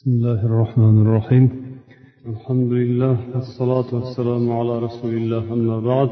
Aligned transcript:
بسم 0.00 0.10
الله 0.16 0.40
الرحمن 0.50 0.96
الرحيم 1.04 1.44
الحمد 2.32 2.70
لله 2.80 3.16
والصلاة 3.34 3.88
والسلام 3.96 4.44
على 4.58 4.74
رسول 4.86 5.12
الله 5.20 5.44
أما 5.56 5.76
بعد 5.90 6.10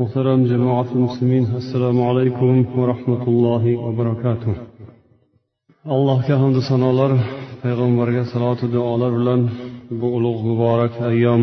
محترم 0.00 0.40
جماعة 0.52 0.88
المسلمين 0.96 1.44
السلام 1.62 1.98
عليكم 2.08 2.52
ورحمة 2.80 3.22
الله 3.32 3.64
وبركاته 3.84 4.54
allohga 5.94 6.34
hamdu 6.42 6.60
sanolar 6.70 7.12
payg'ambarga 7.62 8.22
salotu 8.32 8.64
duolar 8.74 9.10
bilan 9.18 9.40
bu 10.00 10.06
ulug' 10.18 10.40
muborak 10.50 10.94
ayyom 11.10 11.42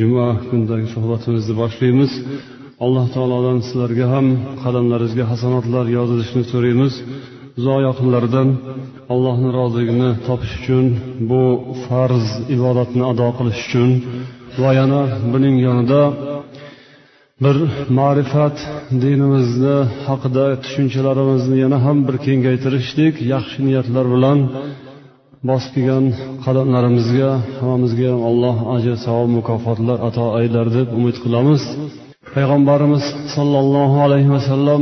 juma 0.00 0.28
kunidagi 0.48 0.86
suhbatimizni 0.94 1.54
boshlaymiz 1.62 2.12
alloh 2.84 3.06
taolodan 3.14 3.58
sizlarga 3.66 4.06
ham 4.14 4.26
qadamlaringizga 4.62 5.24
hasanotlar 5.32 5.84
yozilishini 5.98 6.44
so'raymiz 6.52 6.94
Uzoq 7.59 7.79
yaqinlardan 7.87 8.49
allohni 9.13 9.49
roziligini 9.57 10.09
topish 10.27 10.53
uchun 10.59 10.85
bu 11.29 11.43
farz 11.85 12.25
ibodatni 12.55 13.03
ado 13.11 13.27
qilish 13.37 13.61
uchun 13.67 13.89
va 14.61 14.69
yana 14.79 15.01
buning 15.33 15.55
yonida 15.67 16.01
bir 17.43 17.57
ma'rifat 17.99 18.57
dinimizni 19.03 19.77
haqida 20.07 20.45
tushunchalarimizni 20.63 21.55
yana 21.63 21.77
ham 21.85 21.97
bir 22.07 22.15
kengaytirishlik 22.25 23.15
yaxshi 23.33 23.59
niyatlar 23.67 24.05
bilan 24.15 24.39
bosib 25.49 25.71
kelgan 25.75 26.05
qadamlarimizga 26.45 27.29
hammamizga 27.59 28.07
ham 28.13 28.21
alloh 28.29 28.55
ajr 28.75 28.93
savob 29.05 29.29
mukofotlar 29.37 29.97
ato 30.07 30.25
aylar 30.39 30.67
deb 30.77 30.87
umid 30.97 31.15
qilamiz. 31.23 31.61
Payg'ambarimiz 32.35 33.05
sollallohu 33.35 33.97
alayhi 34.05 34.31
vasallam 34.35 34.81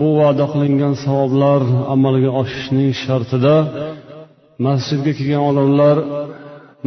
bu 0.00 0.08
va'da 0.20 0.44
qilingan 0.52 0.94
savoblar 1.04 1.60
amalga 1.94 2.30
oshishning 2.40 2.90
shartida 3.04 3.56
masjidga 4.66 5.12
kelgan 5.18 5.42
odamlar 5.50 5.96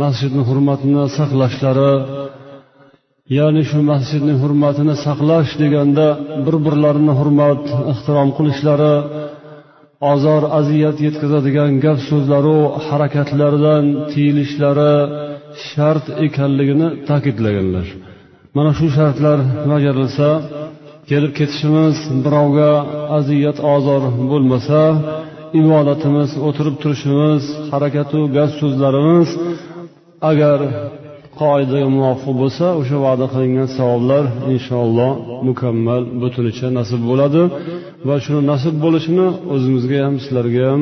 masjidni 0.02 0.44
hurmatini 0.50 1.04
saqlashlari 1.18 1.94
ya'ni 3.38 3.64
shu 3.70 3.80
masjidni 3.92 4.34
hurmatini 4.42 4.96
saqlash 5.06 5.52
deganda 5.62 6.08
bir 6.46 6.56
birlarini 6.66 7.14
hurmat 7.20 7.64
ehtirom 7.92 8.30
qilishlari 8.38 8.96
ozor 10.12 10.42
aziyat 10.60 10.98
yetkazadigan 11.06 11.72
gap 11.86 12.00
so'zlaru 12.10 12.60
harakatlardan 12.88 13.86
tiyilishlari 14.12 14.94
shart 15.68 16.06
ekanligini 16.26 16.88
ta'kidlaganlar. 17.10 17.88
Mana 18.56 18.72
shu 18.78 18.88
shartlar 18.98 19.40
bajarilsa 19.72 20.30
kelib 21.10 21.32
ketishimiz 21.40 21.96
birovga 22.26 22.72
aziyat 23.18 23.58
ozor 23.76 24.02
bo'lmasa 24.32 24.80
ibodatimiz 25.60 26.30
o'tirib 26.48 26.76
turishimiz 26.82 27.44
harakatu 27.72 28.20
gap 28.36 28.50
so'zlarimiz 28.60 29.30
agar 30.32 30.60
qoidaga 31.42 31.88
muvofiq 31.98 32.34
bo'lsa 32.42 32.66
o'sha 32.82 32.98
va'da 33.06 33.26
qilingan 33.34 33.70
savoblar 33.78 34.24
inshaalloh 34.54 35.12
mukammal 35.48 36.04
butunicha 36.22 36.68
nasib 36.80 37.02
bo'ladi. 37.10 37.42
Va 38.08 38.16
shuni 38.24 38.42
nasib 38.52 38.76
bo'lishini 38.84 39.28
o'zimizga 39.54 39.98
ham 40.06 40.16
sizlarga 40.24 40.64
ham 40.72 40.82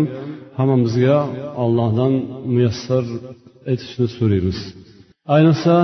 hammamizga 0.60 1.18
allohdan 1.64 2.14
muyassar 2.54 3.04
etishni 3.72 4.08
so'raymiz. 4.18 4.60
Ayniqsa 5.36 5.76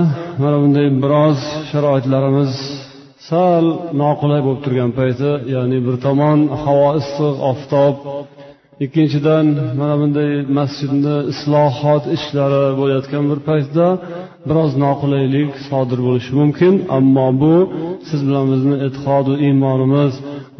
mana 0.42 0.56
bunday 0.62 0.88
biroz 1.02 1.38
sharoitlarimiz 1.70 2.52
sal 3.28 3.64
noqulay 4.02 4.40
bo'lib 4.46 4.60
turgan 4.64 4.90
payti 4.98 5.30
ya'ni 5.54 5.78
bir 5.86 5.96
tomon 6.06 6.38
havo 6.64 6.88
issiq 7.00 7.34
oftob. 7.50 7.94
Ikkinchidan 8.84 9.46
mana 9.80 9.94
bunday 10.00 10.30
masjidni 10.58 11.16
islohot 11.32 12.04
ishlari 12.16 12.64
bo'layotgan 12.80 13.24
bir 13.30 13.40
paytda 13.48 13.86
biroz 14.48 14.72
noqulaylik 14.84 15.50
sodir 15.68 15.98
bo'lishi 16.06 16.32
mumkin. 16.40 16.74
Ammo 16.98 17.28
bu 17.42 17.54
siz 18.08 18.20
bilan 18.28 18.46
bizni 18.52 18.76
e'tiqodu 18.86 19.32
iymonimiz 19.46 20.12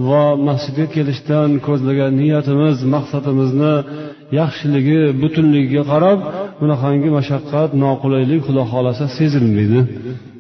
va 0.09 0.25
masjidga 0.49 0.87
kelishdan 0.97 1.49
ko'zlagan 1.67 2.13
niyatimiz 2.23 2.77
maqsadimizni 2.95 3.75
yaxshiligi 4.41 5.01
butunligiga 5.23 5.83
qarab 5.93 6.19
bunaqangi 6.61 7.09
mashaqqat 7.19 7.71
noqulaylik 7.85 8.41
xudo 8.47 8.63
xohlasa 8.73 9.05
sezilmaydi 9.19 9.81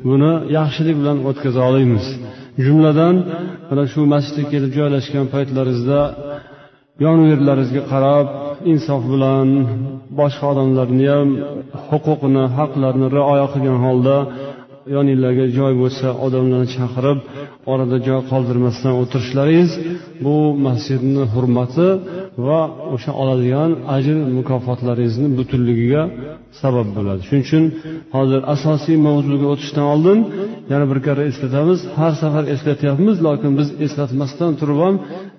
buni 0.08 0.32
yaxshilik 0.58 0.96
bilan 1.00 1.18
o'tkaza 1.28 1.60
olamiz 1.70 2.04
jumladan 2.64 3.14
mana 3.68 3.84
shu 3.92 4.00
masjidga 4.14 4.44
kelib 4.52 4.70
joylashgan 4.78 5.26
paytlaringizda 5.34 6.00
yonverlaringizga 7.04 7.82
qarab 7.92 8.26
insof 8.72 9.02
bilan 9.12 9.48
boshqa 10.18 10.44
odamlarni 10.52 11.06
ham 11.14 11.28
huquqini 11.88 12.44
haqlarini 12.58 13.08
rioya 13.16 13.46
qilgan 13.52 13.78
holda 13.86 14.16
yoninglarga 14.94 15.46
joy 15.58 15.72
bo'lsa 15.82 16.06
odamlarni 16.26 16.68
chaqirib 16.76 17.18
orada 17.72 17.96
joy 18.06 18.20
qoldirmasdan 18.30 18.92
o'tirishlaringiz 19.02 19.72
bu 20.24 20.36
masjidni 20.66 21.24
hurmati 21.34 21.88
va 22.46 22.60
o'sha 22.94 23.12
oladigan 23.22 23.70
ajr 23.96 24.16
mukofotlaringizni 24.38 25.28
butunligiga 25.38 26.02
sabab 26.60 26.88
bo'ladi. 26.96 27.20
Shuning 27.28 27.44
uchun 27.48 27.64
hozir 28.16 28.40
asosiy 28.54 28.96
mavzuga 29.06 29.46
o'tishdan 29.54 29.86
oldin 29.94 30.18
yana 30.72 30.84
bir 30.90 30.98
karra 31.06 31.22
eslatamiz. 31.30 31.80
Har 31.98 32.12
safar 32.22 32.44
eslatyapmiz 32.54 33.16
lekin 33.26 33.52
biz 33.58 33.68
eslatmasdan 33.86 34.52
turib 34.60 34.78
ham 34.84 34.94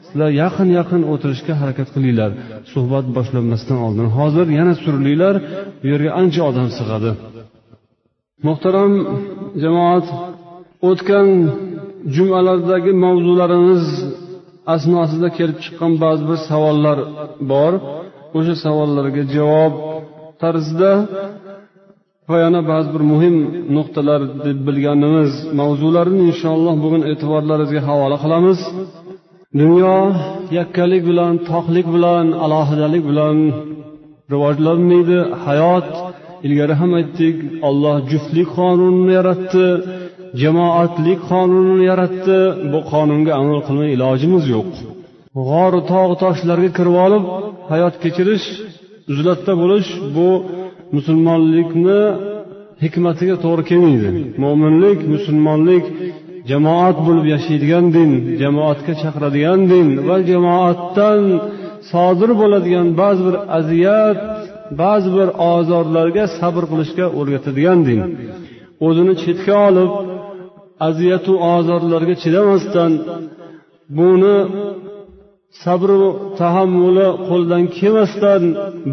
sizlar 0.06 0.30
yaqin 0.44 0.70
yaqin 0.80 1.02
o'tirishga 1.14 1.54
harakat 1.62 1.88
qilinglar. 1.96 2.32
Suhbat 2.74 3.06
boshlanmasdan 3.18 3.78
oldin. 3.86 4.08
Hozir 4.18 4.48
yana 4.60 4.74
surilinglar 4.84 5.36
bu 5.82 5.86
yerga 5.94 6.12
ancha 6.22 6.42
odam 6.50 6.68
sig'adi. 6.78 7.12
Muhtaram 8.48 8.94
jamoat 9.64 10.08
o'tgan 10.90 11.28
jumalardagi 12.16 12.92
mavzularimiz 13.06 13.86
asnosida 14.74 15.28
kelib 15.38 15.58
chiqqan 15.64 15.94
ba'zi 16.04 16.24
bir 16.30 16.40
savollar 16.50 16.98
bor. 17.52 17.74
O'sha 18.38 18.56
savollarga 18.66 19.24
javob 19.36 19.74
tarzida 20.42 20.92
va 22.30 22.38
yana 22.44 22.62
ba'zi 22.72 22.90
bir 22.96 23.04
muhim 23.12 23.36
nuqtalar 23.76 24.22
deb 24.46 24.58
bilganimiz 24.68 25.32
mavzularni 25.60 26.22
inshaalloh 26.30 26.76
bugun 26.84 27.02
e'tiborlaringizga 27.12 27.82
havola 27.90 28.18
qilamiz. 28.24 28.60
Dunyo 29.62 29.98
yakkalik 30.60 31.02
bilan 31.10 31.34
toqlik 31.50 31.88
bilan 31.96 32.26
alohidalik 32.46 33.04
bilan 33.10 33.38
rivojlanmaydi. 34.34 35.20
Hayot 35.46 35.90
ilgari 36.46 36.74
ham 36.82 36.92
aytdik 37.00 37.38
olloh 37.68 37.96
juftlik 38.12 38.48
qonunini 38.58 39.12
yaratdi. 39.20 39.68
Jamoatlik 40.42 41.20
qonunini 41.32 41.84
yaratdi. 41.92 42.38
Bu 42.72 42.80
qonunga 42.92 43.32
amal 43.42 43.60
qilmay 43.68 43.90
ilojimiz 43.96 44.46
yo'q. 44.56 44.70
G'oru 45.50 45.82
tog' 45.92 46.14
toshlarga 46.24 46.70
kirib 46.78 46.96
olib 47.06 47.24
hayot 47.72 47.96
kechirish 48.04 48.46
uzlatda 49.12 49.54
bo'lish 49.62 49.90
bu 50.16 50.30
musulmonlikni 50.96 52.02
hikmatiga 52.84 53.36
to'g'ri 53.44 53.64
kelmaydi. 53.70 54.10
Mo'minlik 54.44 55.00
musulmonlik 55.14 55.86
jamoat 56.52 56.98
bo'lib 57.08 57.26
yashaydigan 57.34 57.86
din 57.96 58.12
jamoatga 58.42 58.94
chaqiradigan 59.02 59.62
din 59.72 59.88
va 60.08 60.18
jamoatdan 60.32 61.22
sodir 61.92 62.32
bo'ladigan 62.42 62.88
ba'zi 63.02 63.22
bir 63.28 63.36
aziyat 63.58 64.20
ba'zi 64.82 65.10
bir 65.18 65.28
ozorlarga 65.54 66.26
sabr 66.40 66.64
qilishga 66.72 67.06
o'rgatadigan 67.20 67.80
din. 67.88 68.00
O'zini 68.88 69.14
chetga 69.24 69.56
olib 69.70 69.92
aziyatu 70.88 71.34
ozorlarga 71.54 72.16
chidamasdan 72.24 72.92
buni 73.98 74.38
sabru 75.64 76.08
tahammuli 76.40 77.08
qo'ldan 77.30 77.64
kelmasdan 77.78 78.44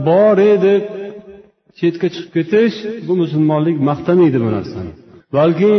bor 0.09 0.37
deb 0.67 0.83
chetga 1.79 2.09
chiqib 2.15 2.31
ketish 2.37 2.77
bu 3.07 3.13
musulmonlik 3.23 3.77
maqtamaydi 3.89 4.39
bu 4.45 4.49
narsani. 4.57 4.93
Balki 5.37 5.73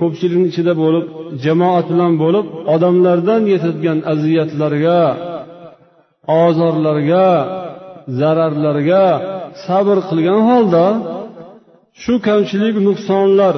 ko'pchilikni 0.00 0.46
ichida 0.52 0.72
bo'lib 0.82 1.04
jamoat 1.44 1.86
bilan 1.92 2.12
bo'lib 2.22 2.46
odamlardan 2.74 3.42
yetadigan 3.52 3.98
aziyatlarga 4.12 5.00
ozorlarga 6.44 7.28
zararlarga 8.18 9.04
sabr 9.66 9.96
qilgan 10.08 10.40
holda 10.50 10.84
shu 12.02 12.14
kamchilik 12.26 12.76
nuqsonlar 12.86 13.54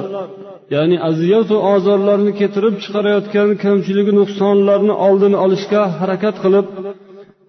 ya'ni 0.75 0.97
aziyatu 1.09 1.55
ozorlarni 1.73 2.31
keltirib 2.39 2.75
chiqarayotgan 2.83 3.49
kamchiligi 3.63 4.13
nuqsonlarni 4.19 4.93
oldini 5.07 5.37
olishga 5.45 5.81
harakat 5.99 6.35
qilib 6.43 6.67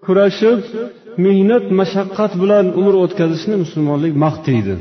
kurashib 0.05 0.59
mehnat 1.25 1.65
mashaqqat 1.79 2.31
bilan 2.41 2.65
umr 2.79 2.93
o'tkazishni 3.03 3.55
musulmonlik 3.63 4.13
maqtaydi 4.25 4.75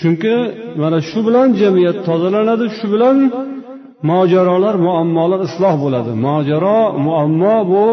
chunki 0.00 0.34
mana 0.82 0.98
shu 1.08 1.18
bilan 1.26 1.48
jamiyat 1.60 1.98
tozalanadi 2.08 2.66
shu 2.76 2.86
bilan 2.94 3.18
mojarolar 4.10 4.76
muammolar 4.86 5.40
isloh 5.48 5.74
bo'ladi. 5.84 6.12
Mojaro 6.26 6.80
muammo 7.06 7.56
bu 7.72 7.86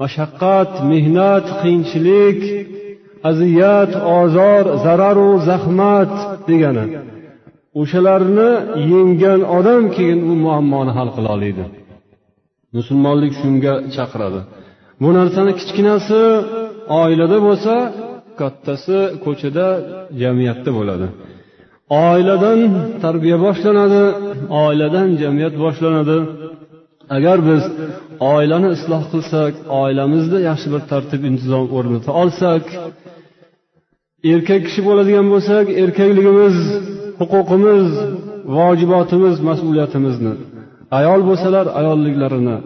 mashaqqat 0.00 0.72
mehnat 0.90 1.46
qiyinchilik 1.60 2.40
aziyat 3.30 3.92
ozor 4.20 4.64
zararu 4.84 5.30
zahmat 5.48 6.12
degani. 6.48 6.84
O'shalarni 7.80 8.50
yenggan 8.92 9.40
odam 9.58 9.84
keyin 9.96 10.20
u 10.30 10.32
muammoni 10.44 10.92
hal 10.98 11.08
qila 11.16 11.28
oladi. 11.36 11.64
Musulmonlik 12.76 13.32
shunga 13.40 13.74
chaqiradi. 13.96 14.40
Bu 15.02 15.10
narsani 15.18 15.52
kichkinasi 15.60 16.20
oilada 17.02 17.38
bo'lsa 17.46 17.74
kattasi 18.40 18.98
ko'chada 19.24 19.66
jamiyatda 20.22 20.70
bo'ladi. 20.78 21.06
Oiladan 22.08 22.60
tarbiya 23.04 23.38
boshlanadi 23.46 24.02
oiladan 24.64 25.08
jamiyat 25.22 25.54
boshlanadi. 25.64 26.18
Agar 27.16 27.38
biz 27.48 27.62
oilani 28.34 28.68
isloh 28.76 29.02
qilsak 29.12 29.52
oilamizda 29.82 30.38
yaxshi 30.48 30.68
bir 30.74 30.82
tartib 30.90 31.22
intizom 31.30 31.66
o'rnata 31.76 32.10
olsak 32.22 32.64
erkak 34.32 34.60
kishi 34.66 34.80
bo'ladigan 34.88 35.26
bo'lsak 35.32 35.66
erkakligimiz 35.82 36.56
huquqimiz 37.22 37.88
vojibotimiz 38.56 39.36
mas'uliyatimizni. 39.48 40.34
Ayol 40.98 41.20
bo'lsalar 41.28 41.66
ayolliklarini 41.80 42.56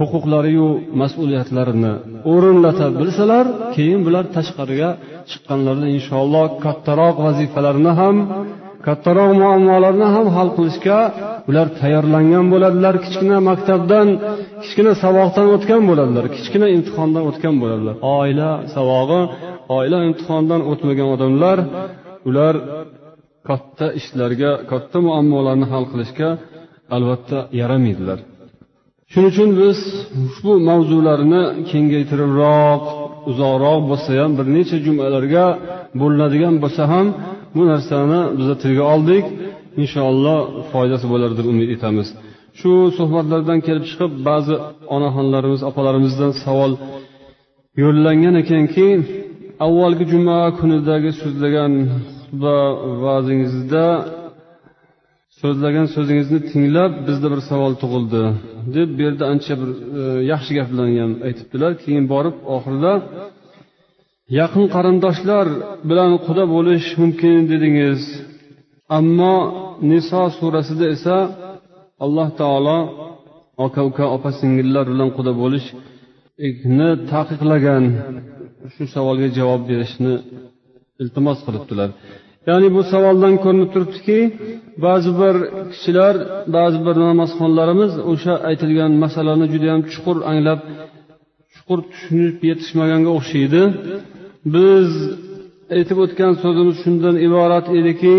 huquqlariyu 0.00 0.68
mas'uliyatlarini 1.00 1.92
o'rinlata 2.32 2.86
bilsalar 3.00 3.46
keyin 3.74 4.00
bular 4.06 4.24
tashqariga 4.36 4.90
chiqqanlarida 5.30 5.88
inshaalloh 5.96 6.46
kattaroq 6.64 7.16
vazifalarni 7.26 7.92
ham 8.00 8.16
kattaroq 8.86 9.30
muammolarni 9.42 10.08
ham 10.14 10.26
hal 10.36 10.48
qilishga 10.56 10.98
ular 11.48 11.66
tayyorlangan 11.80 12.46
bo'ladilar. 12.52 12.94
Kichkina 13.04 13.38
maktabdan 13.50 14.08
kichkina 14.62 14.92
saboqdan 15.02 15.46
o'tgan 15.54 15.82
bo'ladilar 15.90 16.24
kichkina 16.36 16.66
imtihondan 16.76 17.22
o'tgan 17.30 17.54
bo'ladilar. 17.62 17.94
Oila 18.18 18.50
savog'i 18.74 19.20
oila 19.76 19.98
imtihondan 20.08 20.60
o'tmagan 20.70 21.08
odamlar 21.14 21.58
ular 22.28 22.54
katta 23.48 23.86
ishlarga 24.00 24.50
katta 24.70 24.98
muammolarni 25.06 25.66
hal 25.72 25.84
qilishga 25.92 26.28
albatta 26.96 27.38
yaramaydilar. 27.60 28.18
Shuning 29.12 29.30
uchun 29.32 29.50
biz 29.60 29.78
ushbu 30.26 30.52
mavzularni 30.68 31.42
kengaytiribroq 31.70 32.82
uzoqroq 33.30 33.80
bo'lsa 33.90 34.10
ham 34.20 34.30
bir 34.38 34.46
necha 34.56 34.76
jumalarga 34.86 35.46
bo'linadigan 36.00 36.54
bo'lsa 36.62 36.82
ham 36.92 37.06
bu 37.56 37.62
narsani 37.72 38.20
biza 38.38 38.54
tilga 38.62 38.84
oldik. 38.94 39.24
Inshaalloh 39.82 40.40
foydasi 40.72 41.06
bo'lar 41.12 41.30
deb 41.38 41.46
umid 41.52 41.68
etamiz. 41.76 42.08
Shu 42.58 42.72
suhbatlardan 42.98 43.58
kelib 43.66 43.84
chiqib 43.90 44.12
ba'zi 44.28 44.54
onaxonlarimiz 44.96 45.60
opalarimizdan 45.70 46.32
savol 46.44 46.72
yo'llangan 47.82 48.34
ekanki 48.42 48.86
avvalgi 49.66 50.04
juma 50.12 50.38
kunidagi 50.58 51.10
so'zlagan 51.20 51.72
xutba 52.32 52.58
va'zingizda 53.04 53.86
so'zlagan 55.40 55.86
so'zingizni 55.94 56.40
tinglab 56.50 56.92
bizda 57.06 57.26
bir 57.32 57.40
savol 57.50 57.72
tug'ildi 57.82 58.22
deb 58.76 58.88
bu 58.96 59.00
yerda 59.06 59.24
ancha 59.32 59.54
bir 59.60 59.70
e, 60.00 60.02
yaxshi 60.32 60.52
gaplarni 60.58 60.98
ham 61.04 61.12
aytibdilar. 61.26 61.72
Keyin 61.82 62.04
borib 62.12 62.36
oxirida 62.56 62.92
yaqin 64.40 64.64
qarindoshlar 64.74 65.46
bilan 65.90 66.12
quda 66.26 66.44
bo'lish 66.54 66.86
mumkin 67.02 67.38
dedingiz. 67.52 68.00
Ammo 68.98 69.36
niso 69.90 70.22
surasida 70.38 70.86
esa 70.96 71.16
alloh 72.04 72.28
taolo 72.40 72.78
aka 73.66 73.80
uka 73.90 74.04
opa 74.16 74.30
singillar 74.40 74.84
bilan 74.92 75.10
quda 75.16 75.32
bo'lishni 75.42 76.88
taqiqlagan 77.12 77.84
shu 78.74 78.82
savolga 78.94 79.28
javob 79.38 79.62
berishni 79.70 80.14
iltimos 81.02 81.38
qilibdilar. 81.46 81.90
Ya'ni 82.48 82.68
bu 82.76 82.80
savoldan 82.92 83.34
ko'rinib 83.44 83.70
turibdiki 83.74 84.18
ba'zi 84.84 85.10
bir 85.20 85.34
kishilar 85.72 86.14
ba'zi 86.56 86.78
bir 86.86 86.96
namozxonlarimiz 87.06 87.92
o'sha 88.12 88.34
aytilgan 88.48 88.92
masalani 89.04 89.46
judayam 89.52 89.80
chuqur 89.92 90.16
anglab 90.30 90.60
chuqur 91.54 91.78
tushunib 91.90 92.36
yetishmaganga 92.48 93.10
o'xshaydi. 93.18 93.62
Biz 94.54 94.88
aytib 95.76 95.98
o'tgan 96.04 96.32
so'zimiz 96.42 96.76
shundan 96.82 97.16
iborat 97.26 97.66
ediki 97.78 98.16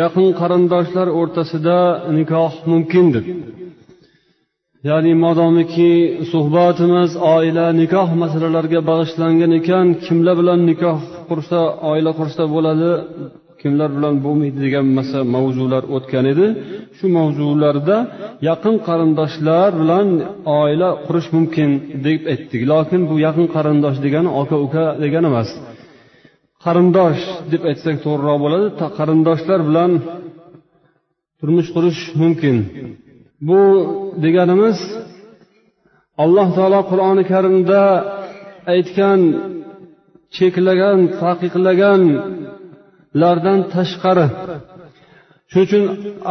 yaqin 0.00 0.28
qarindoshlar 0.40 1.08
o'rtasida 1.20 1.78
nikoh 2.18 2.52
mumkin 2.70 3.06
deb 3.14 3.24
ya'ni 4.88 5.12
modomiki 5.24 5.92
suhbatimiz 6.32 7.10
oila 7.34 7.66
nikoh 7.80 8.08
masalalariga 8.22 8.80
bag'ishlangan 8.90 9.52
ekan 9.60 9.86
kimlar 10.04 10.34
bilan 10.40 10.60
nikoh 10.70 10.98
qursa 11.30 11.60
oila 11.90 12.10
qursa 12.20 12.42
bo'ladi 12.54 12.90
kimlar 13.66 13.90
bilan 13.96 14.14
bo'lmaydi 14.24 14.58
degan 14.66 14.86
mavzular 15.34 15.84
o'tgan 15.96 16.24
edi. 16.32 16.46
Shu 16.96 17.06
mavzularda 17.18 17.96
yaqin 18.48 18.74
qarindoshlar 18.88 19.70
bilan 19.80 20.08
oila 20.60 20.90
qurish 21.06 21.28
mumkin 21.36 21.70
deb 22.06 22.20
aytdik. 22.32 22.62
Lokin 22.72 23.00
bu 23.10 23.14
yaqin 23.26 23.46
qarindosh 23.56 23.98
degani 24.04 24.30
aka 24.40 24.56
uka 24.66 24.84
degani 25.02 25.26
emas. 25.32 25.50
Qarindosh 26.64 27.22
deb 27.52 27.62
aytsak 27.70 27.96
to'g'riroq 28.04 28.38
bo'ladi. 28.44 28.66
Qarindoshlar 28.98 29.60
bilan 29.68 29.90
turmush 31.38 31.68
qurish 31.76 32.00
mumkin. 32.22 32.56
Bu 33.48 33.60
deganimiz 34.24 34.78
alloh 36.24 36.48
taolo 36.56 36.80
qur'oni 36.90 37.24
karimda 37.32 37.82
aytgan 38.74 39.20
cheklagan 40.36 40.98
ulardan 43.16 43.58
tashqari. 43.74 44.26
Shuning 45.52 45.66
uchun 45.66 45.82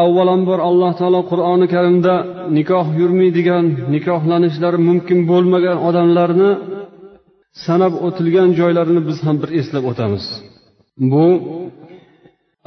avvalambor 0.03 0.59
alloh 0.69 0.91
taolo 0.99 1.21
qur'oni 1.31 1.67
karimda 1.73 2.13
nikoh 2.57 2.85
yurmaydigan 3.01 3.65
nikohlanishlari 3.95 4.79
mumkin 4.89 5.19
bo'lmagan 5.31 5.77
odamlarni 5.87 6.51
sanab 7.65 7.93
o'tilgan 8.07 8.49
joylarini 8.59 9.01
biz 9.09 9.17
ham 9.25 9.35
bir 9.41 9.49
eslab 9.59 9.83
o'tamiz. 9.91 10.25
Bu 11.11 11.25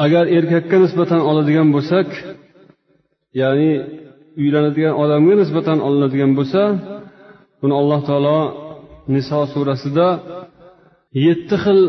agar 0.05 0.25
erkakka 0.39 0.77
nisbatan 0.85 1.21
oladigan 1.31 1.69
bo'lsak 1.77 2.09
ya'ni 3.41 3.73
uylanadigan 4.41 4.95
odamga 5.03 5.35
nisbatan 5.43 5.79
olinadigan 5.87 6.33
bo'lsa 6.39 6.63
buni 7.61 7.75
alloh 7.81 8.01
taolo 8.09 8.39
niso 9.15 9.41
surasida 9.53 10.09
yetti 11.27 11.57
xil 11.65 11.81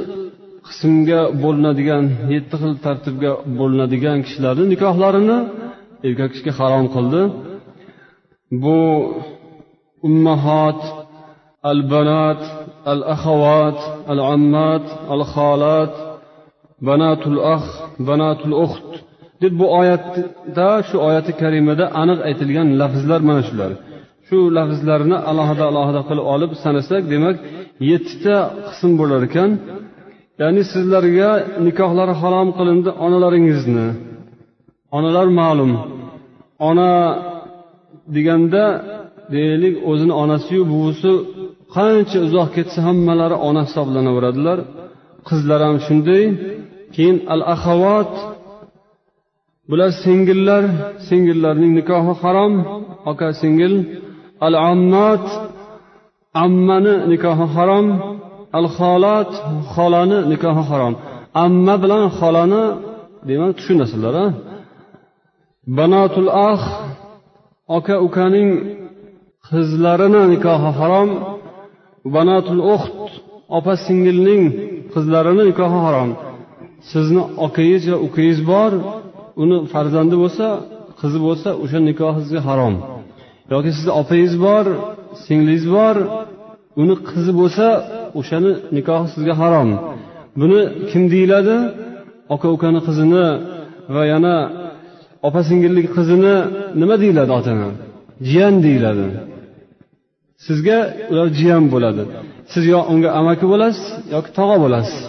qismga 0.67 1.21
bo'linadigan 1.43 2.05
yetti 2.33 2.55
xil 2.61 2.73
tartibga 2.85 3.31
bo'linadigan 3.59 4.17
kishilarni 4.25 4.65
nikohlarini 4.73 5.37
erkak 6.07 6.29
kishiga 6.33 6.53
harom 6.59 6.85
qildi. 6.95 7.21
Bu 8.63 8.79
ummahat 10.07 10.81
al 11.71 11.81
banat 11.93 12.41
al 12.91 13.01
ahovat 13.15 13.79
al 14.11 14.21
ammat 14.35 14.85
al 15.13 15.23
xolat 15.33 15.93
banatul 16.87 17.39
ax 17.55 17.63
banatul 18.07 18.55
uxt 18.65 18.91
deb 19.41 19.53
bu 19.59 19.65
oyatda 19.79 20.69
shu 20.87 20.95
oyati 21.07 21.31
karimada 21.41 21.85
aniq 22.01 22.19
aytilgan 22.29 22.67
lafzlar 22.81 23.21
mana 23.29 23.41
shular. 23.49 23.71
Shu 24.27 24.37
lafzlarni 24.57 25.17
alohida 25.31 25.63
alohida 25.71 26.01
qilib 26.09 26.25
olib 26.35 26.51
sanasak 26.63 27.03
demak 27.13 27.35
yettita 27.91 28.35
qism 28.67 28.91
bo'lar 28.99 29.21
ekan. 29.29 29.49
Ya'ni 30.41 30.61
sizlarga 30.73 31.29
nikohlari 31.65 32.13
harom 32.21 32.49
qilindi 32.57 32.89
onalaringizni. 33.05 33.87
Onalar 34.97 35.27
ma'lum. 35.39 35.71
Ona 36.69 36.91
deganda 38.15 38.65
deylik 39.35 39.75
o'zini 39.89 40.13
onasiyu 40.23 40.63
buvisi 40.73 41.11
qancha 41.75 42.17
uzoq 42.27 42.49
ketsa 42.57 42.79
hammalari 42.87 43.37
ona 43.47 43.61
hisoblanaveradilar. 43.67 44.59
Qizlar 45.27 45.59
ham 45.67 45.77
shunday. 45.85 46.23
Keyin 46.95 47.17
al 47.33 47.41
ahavat 47.55 48.13
bular 49.69 49.91
singillar. 50.03 50.63
Singillarning 51.07 51.71
nikohi 51.79 52.13
harom. 52.21 52.53
Aka 53.11 53.27
singil. 53.41 53.73
Al 54.47 54.55
ammat 54.71 55.25
ammani 56.43 56.93
nikohi 57.11 57.45
harom. 57.55 57.87
Al 58.57 58.67
xolat 58.77 59.31
xolani 59.73 60.19
nikohi 60.31 60.63
harom. 60.69 60.93
Amma 61.43 61.75
bilan 61.83 62.03
xolani 62.19 62.63
demak 63.27 63.51
tushunasizlar 63.57 64.15
a 64.23 64.27
banotul 65.77 66.29
ax 66.49 66.61
aka 67.77 67.95
ukaning 68.07 68.49
qizlarini 69.47 70.21
nikohi 70.33 70.69
harom. 70.79 71.09
Banotul 72.15 72.61
uxt 72.75 72.95
opa 73.57 73.73
singilning 73.85 74.43
qizlarini 74.93 75.43
nikohi 75.49 75.79
harom. 75.85 76.09
Sizni 76.89 77.21
okangiz 77.45 77.83
yo 77.91 77.97
ukangiz 78.07 78.39
bor 78.51 78.71
uni 79.41 79.57
farzandi 79.73 80.15
bo'lsa 80.23 80.47
qizi 80.99 81.19
bo'lsa 81.25 81.49
o'sha 81.63 81.79
nikohingizga 81.89 82.25
sizga 82.25 82.41
harom. 82.49 82.75
Yoki 83.51 83.71
sizni 83.77 83.91
opangiz 84.01 84.33
bor 84.45 84.65
singlingiz 85.25 85.65
bor 85.75 85.95
uni 86.81 86.95
qizi 87.09 87.31
bo'lsa 87.39 87.67
o'shani 88.19 88.51
nikohi 88.75 89.07
sizga 89.13 89.33
harom. 89.41 89.69
Buni 90.39 90.59
kim 90.89 91.03
deyiladi? 91.13 91.55
Aka 92.33 92.47
ukani 92.55 92.79
qizini 92.87 93.25
va 93.95 94.03
yana 94.13 94.35
opa 95.27 95.41
singillik 95.49 95.87
qizini 95.97 96.35
nima 96.81 96.95
deyiladi 97.03 97.31
otani? 97.39 97.67
Jiyan 98.29 98.55
deyiladi. 98.65 99.05
Sizga 100.45 100.77
ular 101.11 101.27
jiyan 101.39 101.63
bo'ladi. 101.73 102.03
Siz 102.53 102.63
yo 102.73 102.79
unga 102.91 103.09
amaki 103.19 103.45
bo'lasiz 103.53 103.85
yoki 104.15 104.29
tog'a 104.37 104.57
bo'lasiz. 104.63 104.99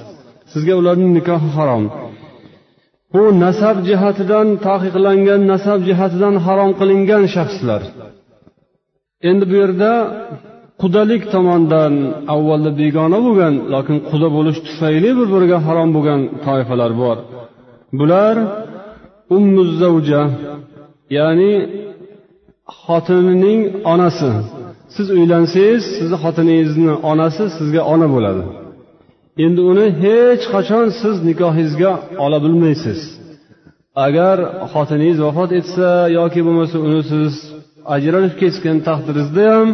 Sizga 0.52 0.75
ularning 0.80 1.11
nikohi 1.19 1.49
harom. 1.57 1.85
Bu 3.12 3.23
nasab 3.45 3.76
jihatidan 3.88 4.49
taqiqlangan 4.66 5.40
nasab 5.52 5.78
jihatidan 5.88 6.35
harom 6.47 6.71
qilingan 6.80 7.25
shaxslar. 7.35 7.83
Endi 9.28 9.45
bu 9.50 9.54
yerda 9.62 9.90
qudalik 10.80 11.22
tomondan 11.34 11.92
avvalda 12.34 12.70
begona 12.80 13.18
bo'lgan 13.26 13.54
lokin 13.75 13.96
quda 14.10 14.28
bo'lish 14.37 14.58
tufayli 14.66 15.10
bir 15.18 15.26
biriga 15.34 15.58
harom 15.66 15.88
bo'lgan 15.96 16.20
toifalar 16.46 16.92
bor. 17.02 17.16
Bular 17.99 18.37
ummuzavja 19.37 20.22
ya'ni 21.18 21.52
xotinining 22.82 23.60
onasi. 23.92 24.30
Siz 24.94 25.06
uylansangiz 25.16 25.82
sizni 25.96 26.16
xotiningizni 26.25 26.92
onasi 27.10 27.44
sizga 27.56 27.82
ona 27.94 28.08
bo'ladi. 28.14 28.42
Endi 29.44 29.60
uni 29.72 29.87
hech 30.04 30.42
qachon 30.54 30.87
siz 31.00 31.16
nikohingizga 31.28 31.92
ola 32.25 32.38
bilmaysiz. 32.44 33.00
Agar 34.06 34.37
xotiningiz 34.72 35.18
vafot 35.26 35.50
etsa 35.60 35.88
yoki 36.18 36.40
bo'lmasa 36.46 36.76
uni 36.87 37.02
siz 37.12 37.32
ajralib 37.94 38.34
ketgan 38.42 38.78
taqdiringizda 38.88 39.44
ham 39.54 39.68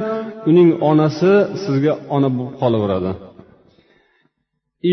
uning 0.51 0.71
onasi 0.91 1.33
sizga 1.65 1.93
ona 2.17 2.29
bo'lib 2.37 2.55
qolaveradi. 2.61 3.11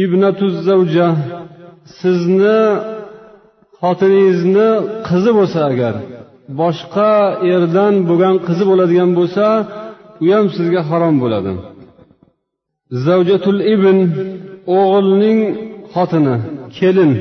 Ibnatuzavja 0.01 1.07
sizni 1.99 2.59
xotiningizni 3.79 4.69
qizi 5.07 5.31
bo'lsa 5.39 5.59
agar 5.71 5.93
boshqa 6.61 7.11
erdan 7.55 7.93
bo'lgan 8.09 8.35
qizi 8.47 8.63
bo'ladigan 8.69 9.11
bo'lsa 9.19 9.45
u 10.23 10.25
ham 10.33 10.45
sizga 10.57 10.81
harom 10.89 11.15
bo'ladi. 11.23 11.51
Zavjatul 13.05 13.59
ibn 13.73 13.97
o'g'ilning 14.77 15.39
xotini 15.93 16.35
kelin. 16.77 17.11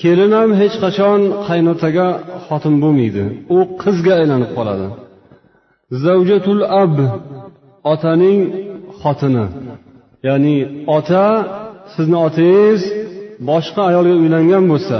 Kelin 0.00 0.32
ham 0.38 0.50
hech 0.60 0.74
qachon 0.84 1.20
qaynotaga 1.48 2.08
xotin 2.46 2.74
bo'lmaydi. 2.82 3.24
U 3.56 3.58
qizga 3.82 4.12
aylanib 4.20 4.50
qoladi. 4.58 4.86
Zavjatul 6.04 6.62
ab 6.82 6.94
otaning 7.92 8.38
xotini. 9.00 9.46
Ya'ni 10.28 10.56
ota 10.96 11.26
sizni 11.94 12.18
otangiz 12.26 12.80
boshqa 13.50 13.80
ayolga 13.90 14.14
uylangan 14.22 14.64
bo'lsa 14.72 14.98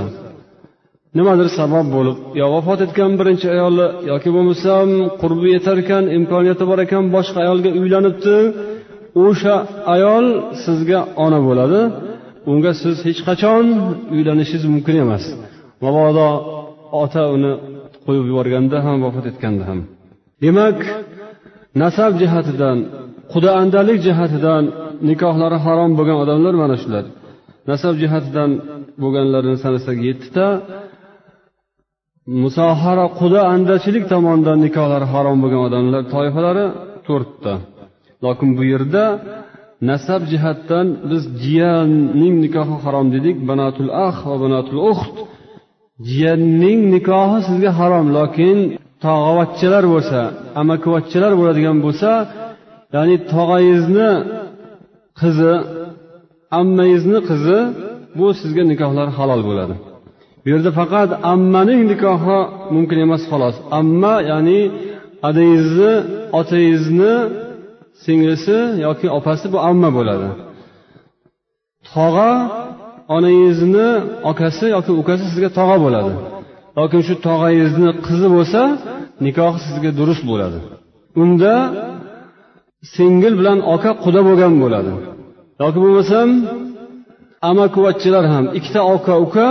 nimadir 1.18 1.48
sabab 1.58 1.86
bo'lib 1.96 2.16
yo 2.40 2.46
vafot 2.54 2.80
etgan 2.86 3.12
birinchi 3.20 3.46
ayoli 3.56 3.86
yoki 4.10 4.30
bo'lmasam 4.36 4.88
qurbi 5.20 5.48
yetar 5.56 5.76
ekan 5.84 6.04
imkoniyati 6.18 6.64
bor 6.70 6.78
ekan 6.86 7.04
boshqa 7.14 7.38
ayolga 7.44 7.70
uylanibdi 7.80 8.36
o'sha 9.26 9.54
ayol 9.94 10.26
sizga 10.64 11.00
ona 11.24 11.38
bo'ladi. 11.48 11.80
Unga 12.50 12.72
siz 12.82 12.96
hech 13.06 13.20
qachon 13.28 13.64
uylanishingiz 14.14 14.64
mumkin 14.74 14.96
emas. 15.04 15.24
Mabodo 15.84 16.28
ota 17.02 17.22
uni 17.34 17.52
qo'yib 18.04 18.24
yuborganda 18.30 18.76
ham 18.86 18.96
vafot 19.04 19.24
etganda 19.30 19.64
ham. 19.70 19.80
Demak 20.44 20.78
nasab 21.82 22.12
jihatidan 22.20 22.78
quda 23.32 23.50
andalik 23.62 23.98
jihatidan 24.06 24.64
nikohlari 25.08 25.58
harom 25.64 25.90
bo'lgan 25.98 26.18
odamlar 26.24 26.54
mana 26.62 26.76
shular. 26.82 27.04
Nasab 27.70 27.94
jihatidan 28.02 28.50
bo'lganlarini 29.02 29.58
sanasak 29.64 29.96
yettita 30.08 30.46
musohara 32.42 33.06
quda 33.20 33.40
andachilik 33.54 34.04
tomonidan 34.12 34.58
nikohlari 34.66 35.06
harom 35.14 35.36
bo'lgan 35.42 35.62
odamlar 35.68 36.02
toifalari 36.14 36.66
to'rtta. 37.06 37.52
Lokin 38.24 38.50
bu 38.58 38.62
yerda 38.72 39.04
nasab 39.90 40.22
jihatdan 40.30 40.86
biz 41.10 41.22
jiyanning 41.42 42.34
nikohi 42.44 42.76
harom 42.84 43.06
dedik 43.14 43.36
banatul 43.48 43.90
ax 44.06 44.16
va 44.28 44.36
banatul 44.44 44.80
uxt 44.92 45.14
jiyanning 46.08 46.80
nikohi 46.94 47.38
sizga 47.48 47.70
harom 47.78 48.06
lokin 48.18 48.58
tog'avachchalar 49.04 49.84
bo'lsa 49.94 50.20
amakivachchalar 50.60 51.32
bo'ladigan 51.40 51.76
bo'lsa 51.84 52.10
ya'ni 52.94 53.16
tog'angizni 53.32 54.10
qizi 55.20 55.52
ammangizni 56.60 57.18
qizi 57.28 57.58
bu 58.18 58.26
sizga 58.40 58.62
nikohlari 58.72 59.12
halol 59.18 59.40
bo'ladi. 59.48 59.74
Bu 60.42 60.46
yerda 60.52 60.70
faqat 60.80 61.10
ammaning 61.32 61.80
nikohi 61.92 62.38
mumkin 62.74 62.98
emas 63.06 63.22
xolos. 63.30 63.56
Amma 63.78 64.14
ya'ni 64.30 64.60
adangizni 65.28 65.92
otangizni 66.40 67.14
singlisi 68.04 68.58
yoki 68.86 69.06
opasi 69.18 69.46
bu 69.54 69.58
amma 69.70 69.88
bo'ladi. 69.98 70.28
Tog'a 71.92 72.32
onangizni 73.16 73.88
akasi 74.30 74.66
yoki 74.76 74.92
ukasi 75.00 75.24
sizga 75.30 75.48
tog'a 75.58 75.76
bo'ladi. 75.84 76.12
Yoki 76.78 76.98
shu 77.06 77.14
tog'angizni 77.26 77.90
qizi 78.06 78.28
bo'lsa 78.36 78.60
nikoh 79.26 79.54
sizga 79.64 79.90
durust 79.98 80.22
bo'ladi. 80.30 80.58
Unda 81.22 81.54
singil 82.94 83.34
bilan 83.40 83.58
oka 83.74 83.90
quda 84.04 84.20
bo'lgan 84.28 84.54
bo'ladi. 84.62 84.92
Yoki 85.62 85.78
bo'lmasam 85.84 86.28
amakivachchalar 87.50 88.24
ham 88.32 88.44
ikkita 88.58 88.80
oka 88.94 89.14
uka 89.24 89.46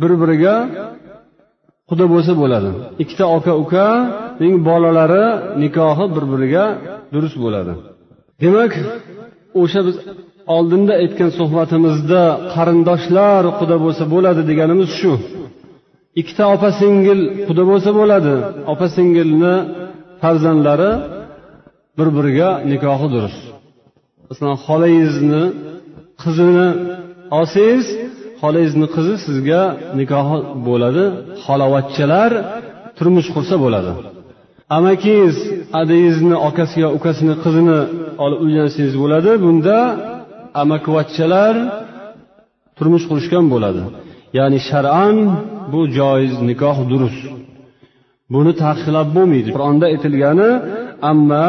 bir 0.00 0.12
biriga 0.20 0.56
quda 1.90 2.04
bo'lsa 2.12 2.32
bo'ladi. 2.42 2.70
Ikkita 3.02 3.24
oka 3.36 3.52
ukaning 3.62 4.54
bolalari 4.68 5.26
nikohi 5.62 6.06
bir 6.14 6.24
biriga 6.32 6.64
durust 7.14 7.36
bo'ladi. 7.44 7.72
Demak 8.42 8.72
o'sha 9.60 9.80
biz 9.86 9.96
oldinda 10.56 10.92
aytgan 11.02 11.30
suhbatimizda 11.38 12.22
qarindoshlar 12.54 13.42
quda 13.60 13.76
bo'lsa 13.84 14.04
bo'ladi 14.14 14.40
deganimiz 14.50 14.90
shu. 15.00 15.12
Ikkita 16.20 16.44
opa 16.54 16.70
singil 16.80 17.20
quda 17.48 17.62
bo'lsa 17.70 17.90
bo'ladi. 18.00 18.34
Opa 18.72 18.86
singilni 18.96 19.54
farzandlari 20.22 20.92
bir 21.98 22.08
biriga 22.16 22.48
nikohi 22.72 23.06
durust 23.14 23.42
masalan 24.28 24.58
xolangizni 24.66 25.44
qizini 26.22 26.68
olsangiz 27.38 27.86
xolangizni 28.40 28.86
qizi 28.94 29.14
sizga 29.26 29.62
nikohi 30.00 30.38
bo'ladi. 30.68 31.04
Xolavachchalar 31.44 32.30
turmush 32.96 33.28
qursa 33.34 33.54
bo'ladi. 33.64 33.92
Amakingiz 34.76 35.36
adangizni 35.80 36.36
akasiga 36.48 36.88
ukasini 36.98 37.34
qizini 37.44 37.78
olib 38.24 38.38
uylansangiz 38.44 38.94
bo'ladi. 39.02 39.30
Bunda 39.44 39.78
amakivachchalar 40.62 41.54
turmush 42.76 43.04
qurishgan 43.10 43.44
bo'ladi. 43.54 43.82
Ya'ni 44.38 44.58
shar'an 44.70 45.16
bu 45.72 45.80
joiz 45.98 46.34
nikoh 46.50 46.78
durust 46.90 47.22
buni 48.32 48.52
taqiqlab 48.62 49.08
bo'lmaydi. 49.16 49.48
Qur'onda 49.56 49.84
aytilgani 49.92 50.50
amma 51.10 51.48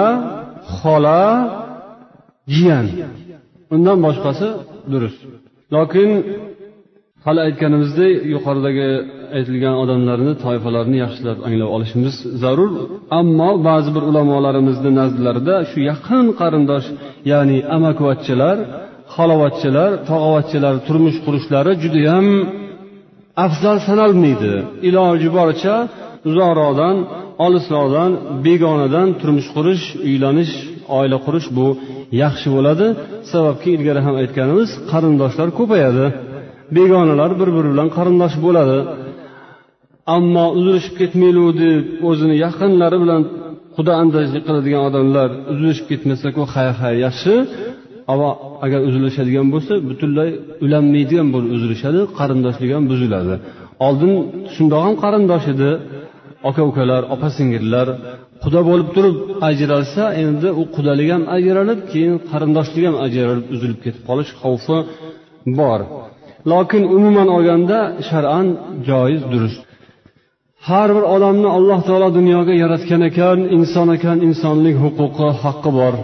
xola 0.78 1.24
jiyan. 2.56 2.86
Undan 3.74 3.98
boshqasi 4.06 4.48
durust 4.92 5.22
lokin 5.76 6.10
hali 7.26 7.40
aytganimizdek 7.48 8.14
yuqoridagi 8.34 8.90
aytilgan 9.38 9.76
odamlarni 9.84 10.34
toifalarni 10.44 10.98
yaxshilab 11.04 11.38
anglab 11.48 11.70
olishimiz 11.76 12.16
zarur. 12.42 12.72
Ammo 13.20 13.52
ba'zi 13.68 13.90
bir 13.96 14.04
ulamolarimizni 14.10 14.92
nazdlarida 15.00 15.56
shu 15.70 15.80
yaqin 15.92 16.26
qarindosh 16.40 16.88
ya'ni 17.32 17.58
amakivachchalar 17.76 18.58
xolavachchalar 19.16 19.92
tog'avachchalar 20.10 20.76
turmush 20.88 21.18
qurishlari 21.26 21.74
judayam 21.84 22.26
afzal 23.46 23.78
sanalmaydi. 23.88 24.54
Iloji 24.88 25.30
boricha 25.38 25.76
uzoqroqdan 26.30 26.96
olisroqdan 27.46 28.12
begonadan 28.46 29.08
turmush 29.20 29.50
qurish 29.56 29.84
uylanish 30.08 30.54
oila 30.98 31.18
qurish 31.26 31.48
bu 31.58 31.68
yaxshi 32.24 32.48
bo'ladi. 32.56 32.88
Sababki 33.32 33.70
ilgari 33.76 34.02
ham 34.06 34.16
aytganimiz 34.22 34.70
qarindoshlar 34.92 35.50
ko'payadi. 35.60 36.06
Begonalar 36.78 37.32
bir 37.40 37.50
biri 37.56 37.70
bilan 37.74 37.90
qarindosh 37.98 38.36
bo'ladi. 38.46 38.78
Ammo 40.16 40.46
uzilishib 40.58 40.94
ketmaylik 41.02 41.50
deb 41.64 41.84
o'zini 42.10 42.36
yaqinlari 42.46 42.98
bilan 43.04 43.22
quda 43.76 43.94
andajlik 44.02 44.44
qiladigan 44.48 44.82
odamlar 44.90 45.30
uzilishib 45.52 45.86
ketmasaku 45.92 46.42
hay 46.54 46.70
hay 46.80 46.96
yaxshi. 47.06 47.34
Ammo 48.12 48.30
agar 48.66 48.80
uzilishadigan 48.90 49.48
bo'lsa 49.54 49.74
butunlay 49.90 50.30
ulanmaydigan 50.66 51.28
bo'lib 51.34 51.52
uzilishadi 51.58 52.00
qarindoshlik 52.20 52.70
ham 52.76 52.84
buziladi. 52.92 53.34
Oldin 53.88 54.14
shundoq 54.56 54.82
ham 54.88 54.96
qarindosh 55.04 55.46
edi. 55.54 55.72
Aka 56.50 56.62
ukalar 56.70 57.02
opa 57.14 57.30
singillar 57.38 57.88
quda 58.44 58.62
bo'lib 58.70 58.90
turib 58.96 59.16
ajralsa 59.50 60.04
endi 60.24 60.50
u 60.62 60.64
qudalik 60.76 61.10
ham 61.14 61.24
ajralib 61.38 61.80
keyin 61.92 62.16
qarindoshlik 62.32 62.84
ham 62.90 62.96
ajralib 63.06 63.46
uzilib 63.56 63.80
ketib 63.86 64.04
qolish 64.10 64.32
xavfi 64.42 64.78
bor. 65.60 65.80
Lokin 66.52 66.84
umuman 66.96 67.30
olganda 67.36 67.80
shar'an 68.10 68.48
joiz 68.90 69.22
durust. 69.32 69.62
Har 70.68 70.90
bir 70.96 71.06
odamni 71.16 71.50
alloh 71.58 71.80
taolo 71.88 72.10
dunyoga 72.20 72.54
yaratgan 72.64 73.02
ekan 73.10 73.40
inson 73.58 73.88
ekan 73.98 74.18
insonlik 74.28 74.76
huquqi 74.84 75.28
haqqi 75.44 75.72
bor. 75.80 75.96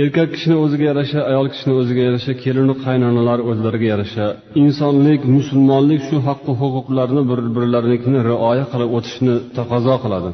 Erkak 0.00 0.28
kishini 0.34 0.56
o'ziga 0.64 0.84
yarasha 0.90 1.20
ayol 1.30 1.46
kishini 1.52 1.74
o'ziga 1.80 2.02
yarasha 2.08 2.32
kelinu 2.44 2.74
qaynonalar 2.84 3.38
o'zlariga 3.50 3.86
yarasha. 3.92 4.26
Insonlik 4.62 5.20
musulmonlik 5.36 6.00
shu 6.08 6.16
haqqi 6.28 6.52
huquqlarni 6.60 7.22
bir 7.30 7.40
birlarinikini 7.56 8.20
rioya 8.30 8.64
qilib 8.72 8.90
o'tishni 8.96 9.34
taqozo 9.58 9.94
qiladi. 10.04 10.30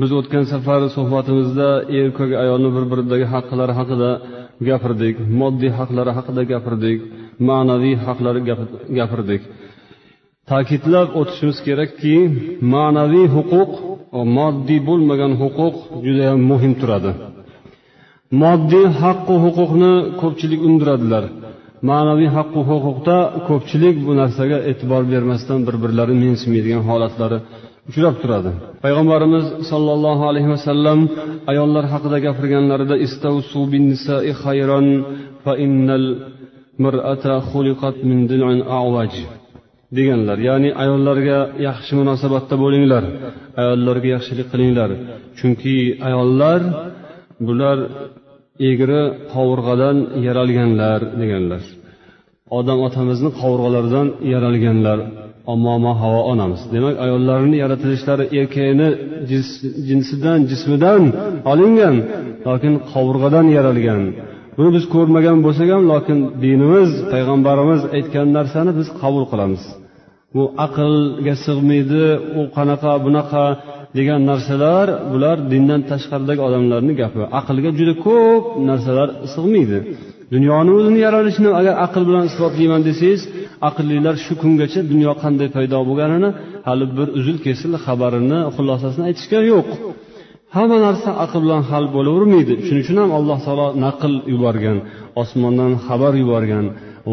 Biz 0.00 0.10
o'tgan 0.18 0.44
safar 0.52 0.80
suhbatimizda 0.96 1.68
erkak 2.00 2.30
ayolni 2.42 2.70
bir 2.76 2.84
biridagi 2.92 3.26
haqqilari 3.34 3.74
haqida 3.80 4.10
gapirdik 4.68 5.14
moddiy 5.40 5.72
haqlari 5.78 6.12
haqida 6.18 6.42
gapirdik 6.52 6.98
ma'naviy 7.48 7.96
haqlari 8.06 8.40
gapirdik. 8.98 9.40
Ta'kidlab 10.50 11.08
o'tishimiz 11.20 11.58
kerakki 11.66 12.14
ma'naviy 12.74 13.26
huquq 13.36 13.70
moddiy 14.36 14.80
bo'lmagan 14.88 15.32
huquq 15.42 15.74
judayam 16.06 16.40
muhim 16.50 16.74
turadi. 16.82 17.12
Moddiy 18.40 18.86
haqqu 19.02 19.34
huquqni 19.44 19.92
ko'pchilik 20.20 20.60
undiradilar. 20.68 21.24
Ma'naviy 21.90 22.30
haqqu 22.36 22.60
huquqda 22.70 23.16
ko'pchilik 23.48 23.96
bu 24.06 24.12
narsaga 24.20 24.58
e'tibor 24.70 25.02
bermasdan 25.12 25.60
bir 25.66 25.76
birlarini 25.82 26.20
mensimaydigan 26.26 26.82
holatlari 26.90 27.38
uchrab 27.88 28.16
turadi. 28.22 28.50
Payg'ambarimiz 28.84 29.46
sollallohu 29.70 30.24
alayhi 30.30 30.50
vasallam 30.54 30.98
ayollar 31.52 31.84
haqida 31.92 32.18
gapirganlarida 32.26 32.96
deganlar. 39.96 40.38
Ya'ni 40.48 40.70
ayollarga 40.82 41.38
yaxshi 41.68 41.92
munosabatda 42.00 42.54
bo'linglar 42.64 43.04
ayollarga 43.62 44.08
yaxshilik 44.16 44.46
qilinglar. 44.52 44.90
Chunki 45.38 45.76
ayollar 46.08 46.60
bular 47.46 47.78
egri 48.70 49.02
qovurg'adan 49.32 49.96
yaralganlar 50.26 51.00
deganlar. 51.20 51.62
Odam 52.58 52.78
otamizni 52.86 53.30
qovurg'alaridan 53.40 54.08
yaralganlar. 54.32 54.98
Omoma 55.54 55.92
havo 56.02 56.20
onamiz. 56.32 56.60
Demak 56.74 56.96
ayollarni 57.04 57.56
yaratilishlari 57.64 58.24
erkakni 58.40 58.88
jinsidan 59.88 60.40
jismidan 60.50 61.02
olingan 61.52 61.96
lokin 62.48 62.74
qovurg'adan 62.92 63.46
yaralgan. 63.56 64.02
Buni 64.56 64.70
biz 64.76 64.84
ko'rmagan 64.94 65.38
bo'lsak 65.46 65.68
ham 65.74 65.84
lokin 65.92 66.18
dinimiz 66.44 66.90
payg'ambarimiz 67.12 67.80
aytgan 67.96 68.28
narsani 68.36 68.72
biz 68.78 68.88
qabul 69.00 69.24
qilamiz. 69.32 69.62
Bu 70.34 70.42
aqlga 70.66 71.34
sig'maydi 71.46 72.04
u 72.40 72.42
qanaqa 72.56 72.92
bunaqa 73.06 73.44
degan 73.96 74.20
narsalar 74.30 74.86
bular 75.12 75.36
dindan 75.52 75.80
tashqaridagi 75.90 76.42
odamlarni 76.48 76.92
gapi 77.00 77.20
aqlga 77.40 77.70
juda 77.78 77.94
ko'p 78.06 78.44
narsalar 78.70 79.08
sig'maydi. 79.34 79.78
Dunyoni 80.34 80.70
o'zini 80.78 80.98
yaralishini 81.06 81.50
agar 81.60 81.74
aql 81.86 82.02
bilan 82.08 82.24
isbotlayman 82.30 82.82
desangiz 82.88 83.20
aqllilar 83.68 84.14
shu 84.24 84.32
kungacha 84.42 84.80
dunyo 84.92 85.12
qanday 85.22 85.48
paydo 85.56 85.78
bo'lganini 85.88 86.30
hali 86.68 86.84
bir 86.98 87.08
uzil 87.18 87.36
kesil 87.46 87.72
xabarini 87.84 88.38
xulosasini 88.56 89.04
aytishgani 89.08 89.46
yo'q. 89.54 89.68
Hamma 90.56 90.78
narsa 90.86 91.10
aql 91.24 91.38
bilan 91.44 91.62
hal 91.70 91.84
bo'lavermaydi. 91.96 92.54
Shuning 92.66 92.82
uchun 92.84 92.96
ham 93.02 93.10
alloh 93.18 93.38
taolo 93.46 93.68
naql 93.84 94.12
yuborgan 94.32 94.78
osmondan 95.22 95.72
xabar 95.86 96.12
yuborgan 96.22 96.66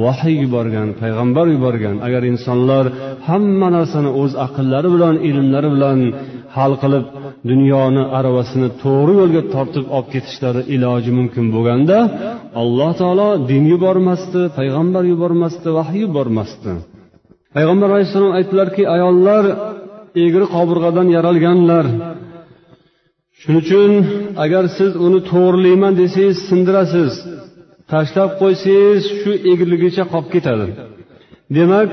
vahiy 0.04 0.36
yuborgan 0.44 0.88
payg'ambar 1.02 1.46
yuborgan. 1.56 1.96
Agar 2.08 2.22
insonlar 2.32 2.86
hamma 3.28 3.68
narsani 3.78 4.10
o'z 4.22 4.34
aqllari 4.46 4.90
bilan 4.96 5.16
ilmlari 5.30 5.70
bilan 5.76 6.00
hal 6.56 6.74
qilib 6.82 7.06
dunyoni 7.52 8.04
aravasini 8.18 8.70
to'g'ri 8.84 9.14
yo'lga 9.22 9.42
tortib 9.54 9.86
olib 9.96 10.08
ketishlari 10.14 10.62
iloji 10.76 11.12
mumkin 11.20 11.46
bo'lganda 11.56 11.98
alloh 12.62 12.92
taolo 13.02 13.30
din 13.52 13.64
yubormasdi 13.74 14.42
payg'ambar 14.58 15.04
yubormasdi 15.14 15.70
vahiy 15.78 16.02
yubormasdi. 16.06 16.72
Payg'ambar 17.56 17.90
alayhissalom 17.94 18.32
aytdilarki 18.40 18.84
ayollar 18.96 19.44
egri 20.26 20.46
qobirg'adan 20.56 21.08
yaralganlar. 21.16 21.86
Shuning 23.42 23.62
uchun 23.64 23.92
agar 24.44 24.64
siz 24.78 24.92
uni 25.06 25.20
to'g'rilayman 25.32 25.94
desangiz 26.02 26.38
sindirasiz. 26.50 27.14
Tashlab 27.92 28.32
qo'ysangiz 28.42 29.04
shu 29.20 29.32
egriligicha 29.52 30.04
qolib 30.12 30.30
ketadi. 30.36 30.66
Demak 31.58 31.92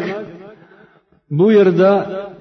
bu 1.30 1.46
yerda 1.58 1.90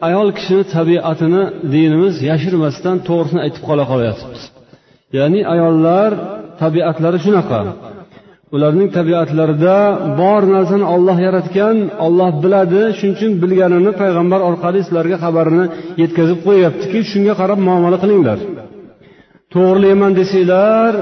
ayol 0.08 0.30
kishini 0.38 0.64
tabiatini 0.76 1.44
dinimiz 1.74 2.16
yashirmasdan 2.30 2.98
to'g'risini 3.08 3.42
aytib 3.46 3.64
qola 3.70 3.84
qolyapmiz 3.92 4.42
ya'ni 5.18 5.42
ayollar 5.54 6.10
tabiatlari 6.62 7.20
shunaqa. 7.26 7.60
Ularning 8.56 8.90
tabiatlarida 8.98 9.78
bor 10.22 10.42
narsani 10.56 10.86
olloh 10.96 11.18
yaratgan 11.28 11.76
olloh 12.06 12.32
biladi 12.44 12.82
shuning 12.98 13.16
uchun 13.18 13.32
bilganini 13.44 13.92
payg'ambar 14.02 14.40
orqali 14.50 14.80
sizlarga 14.86 15.18
xabarini 15.24 15.66
yetkazib 16.02 16.40
qo'yyaptiki 16.48 17.00
shunga 17.12 17.34
qarab 17.42 17.60
muomala 17.68 17.98
qilinglar. 18.04 18.40
To'g'rilayman 19.54 20.12
desanglar 20.20 20.94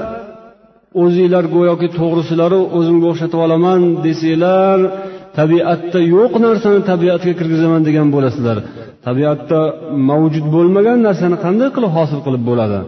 o'zinglar 1.02 1.44
go'yoki 1.56 1.88
to'g'risilaru 1.98 2.60
o'zimga 2.78 3.06
o'xshatib 3.12 3.40
olaman 3.46 3.80
desanglar 4.06 4.78
tabiatda 5.38 5.98
yo'q 6.14 6.32
narsani 6.46 6.80
tabiatga 6.90 7.32
kirgizaman 7.38 7.82
degan 7.88 8.08
bo'lasizlar. 8.14 8.58
Tabiatda 9.06 9.60
mavjud 10.10 10.46
bo'lmagan 10.54 10.98
narsani 11.06 11.36
qanday 11.44 11.68
qilib 11.76 11.92
hosil 11.96 12.20
qilib 12.26 12.42
bo'ladi? 12.50 12.78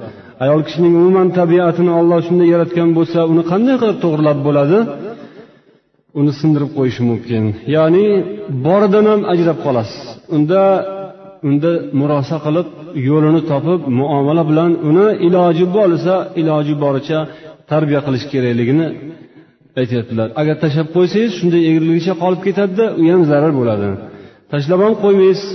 Ayol 0.44 0.60
kishining 0.66 0.94
umuman 1.00 1.28
tabiatini 1.40 1.92
olloh 2.00 2.18
shunday 2.26 2.48
yaratgan 2.54 2.90
bo'lsa 2.98 3.18
uni 3.32 3.42
qanday 3.52 3.76
qilib 3.82 3.98
to'g'irlab 4.04 4.38
bo'ladi? 4.46 4.78
Uni 6.20 6.32
sindirib 6.40 6.70
qo'yishi 6.78 7.02
mumkin. 7.10 7.42
Ya'ni 7.76 8.04
boridan 8.66 9.06
ham 9.10 9.20
ajrab 9.32 9.58
qolasiz. 9.66 10.02
Unda 10.36 10.62
unda 11.48 11.72
murosa 12.00 12.36
qilib 12.46 12.66
yo'lini 13.08 13.40
topib 13.50 13.80
muomala 13.98 14.42
bilan 14.50 14.70
uni 14.90 15.06
iloji 15.26 15.66
bo'lsa 15.76 16.14
iloji 16.40 16.74
boricha 16.84 17.18
tarbiya 17.70 18.00
qilish 18.06 18.24
kerakligini 18.32 18.86
aytyaptilar. 19.80 20.28
Agar 20.40 20.56
tashlab 20.64 20.88
qo'ysangiz 20.96 21.32
shunday 21.38 21.62
egrilikcha 21.70 22.14
qolib 22.22 22.40
ketadida 22.46 22.86
u 23.00 23.02
ham 23.12 23.22
zarar 23.30 23.52
bo'ladi. 23.60 23.88
Tashlab 24.52 24.80
ham 24.86 24.94
qo'ymaysiz 25.04 25.50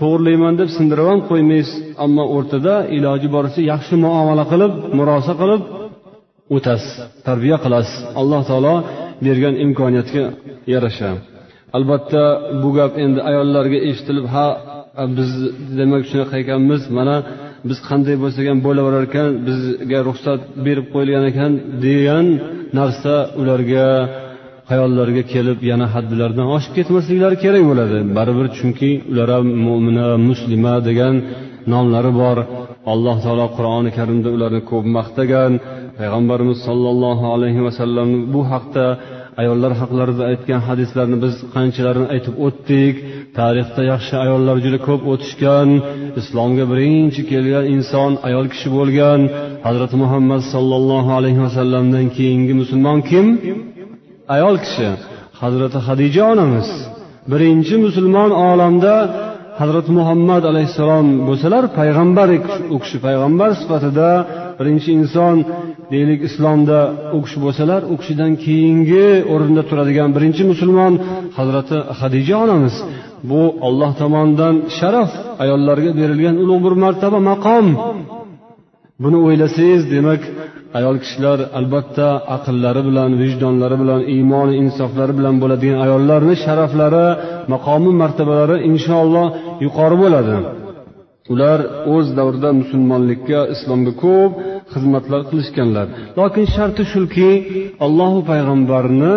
to'g'irlayman 0.00 0.54
deb 0.60 0.68
sindirib 0.76 1.06
ham 1.12 1.20
qo'ymaysiz 1.30 1.76
ammo 2.04 2.24
o'rtada 2.36 2.74
iloji 2.96 3.28
boricha 3.36 3.60
yaxshi 3.72 3.94
muomala 4.04 4.44
qilib 4.52 4.72
murosa 4.98 5.32
qilib 5.40 5.62
o'tasiz 6.56 6.92
tarbiya 7.26 7.56
qilasiz. 7.64 7.96
Alloh 8.20 8.40
taolo 8.50 8.74
bergan 9.26 9.54
imkoniyatga 9.64 10.24
yarasha. 10.72 11.10
Albatta 11.76 12.22
bu 12.62 12.68
gap 12.78 12.92
endi 13.04 13.20
ayollarga 13.30 13.78
eshitilib 13.90 14.26
ha 14.34 14.46
biz 15.16 15.30
demak 15.78 16.02
shunaqa 16.10 16.36
ekanmiz 16.42 16.82
mana 16.98 17.16
biz 17.68 17.78
qanday 17.88 18.16
bo'lsak 18.22 18.44
ham 18.50 18.58
bo'laverar 18.66 19.04
ekan 19.10 19.28
bizga 19.46 20.00
ruxsat 20.08 20.40
berib 20.66 20.86
qo'yilgan 20.94 21.24
ekan 21.30 21.52
degan 21.84 22.26
narsa 22.78 23.14
ularga 23.40 23.86
hayollariga 24.70 25.24
kelib 25.32 25.58
yana 25.70 25.86
haddilardan 25.94 26.46
oshib 26.56 26.72
ketmasliklari 26.78 27.36
kerak 27.44 27.64
bo'ladi. 27.70 27.98
Baribir 28.18 28.46
chunki 28.58 28.90
ular 29.12 29.28
ham 29.36 29.46
mo'mina 29.66 30.08
muslima 30.28 30.74
degan 30.88 31.14
nomlari 31.72 32.12
bor. 32.22 32.38
Alloh 32.92 33.16
taolo 33.24 33.46
qur'oni 33.56 33.90
karimda 33.98 34.28
ularni 34.36 34.62
ko'p 34.70 34.84
maqtagan. 34.96 35.52
Payg'ambarimiz 35.98 36.58
sollallohu 36.68 37.24
alayhi 37.34 37.60
vasallam 37.66 38.08
bu 38.34 38.40
haqda 38.52 38.86
ayollar 39.40 39.72
haqlarida 39.80 40.22
aytgan 40.30 40.60
hadislarni 40.68 41.16
biz 41.24 41.34
qanchalarini 41.54 42.06
aytib 42.14 42.34
o'tdik. 42.46 42.94
Tarixda 43.38 43.82
yaxshi 43.92 44.14
ayollar 44.24 44.56
juda 44.64 44.78
ko'p 44.88 45.02
o'tishgan 45.12 45.68
islomga 46.20 46.64
birinchi 46.72 47.20
kelgan 47.30 47.64
inson 47.74 48.12
ayol 48.28 48.46
kishi 48.52 48.68
bo'lgan. 48.76 49.20
Hazrati 49.66 49.96
muhammad 50.02 50.42
sollallohu 50.52 51.10
alayhi 51.18 51.40
vasallamdan 51.46 52.06
keyingi 52.16 52.54
musulmon 52.60 52.98
kim? 53.10 53.26
Ayol 54.34 54.56
kishi. 54.64 54.88
Hazrati 55.42 55.78
hadija 55.88 56.22
onamiz. 56.32 56.68
Birinchi 57.32 57.74
musulmon 57.86 58.30
olamda 58.50 58.94
hazrati 59.60 59.90
muhammad 59.98 60.42
alayhissalom 60.50 61.06
bo'lsalar 61.28 61.64
payg'ambar 61.78 62.28
u 62.74 62.76
kishi 62.82 62.98
payg'ambar 63.06 63.50
sifatida 63.60 64.08
birinchi 64.60 64.90
inson 65.00 65.36
deylik 65.92 66.20
islomda 66.28 66.78
u 67.16 67.18
kishi 67.24 67.38
bo'lsalar 67.44 67.80
u 67.92 67.94
kishidan 68.00 68.32
keyingi 68.44 69.06
o'rinda 69.32 69.62
turadigan 69.70 70.10
birinchi 70.16 70.42
musulmon 70.52 70.92
hazrati 71.38 71.76
hadija 72.00 72.34
onamiz. 72.44 72.74
Bu 73.30 73.42
olloh 73.66 73.92
tomonidan 74.02 74.54
sharaf 74.78 75.10
ayollarga 75.44 75.90
berilgan 76.00 76.36
ulug' 76.42 76.62
bir 76.66 76.74
martaba 76.84 77.18
maqom. 77.30 77.66
Buni 79.02 79.18
o'ylasangiz 79.26 79.82
demak 79.94 80.22
ayol 80.78 80.96
kishilar 81.02 81.38
albatta 81.58 82.08
aqllari 82.36 82.82
bilan 82.88 83.10
vijdonlari 83.22 83.76
bilan 83.82 84.00
iymoni 84.14 84.54
insoflari 84.62 85.12
bilan 85.18 85.36
bo'ladigan 85.42 85.78
ayollarni 85.86 86.34
sharaflari 86.44 87.06
maqomi 87.52 87.92
martabalari 88.02 88.56
inshaalloh 88.70 89.26
yuqori 89.64 89.96
bo'ladi. 90.04 90.36
Ular 91.32 91.58
o'z 91.94 92.06
davrida 92.18 92.50
musulmonlikka 92.60 93.40
islomga 93.54 93.92
ko'p 94.04 94.32
xizmatlar 94.72 95.20
qilishganlar. 95.30 95.86
Lokin 96.20 96.44
sharti 96.54 96.82
shuki 96.92 97.30
allohu 97.86 98.20
payg'ambarni 98.30 99.14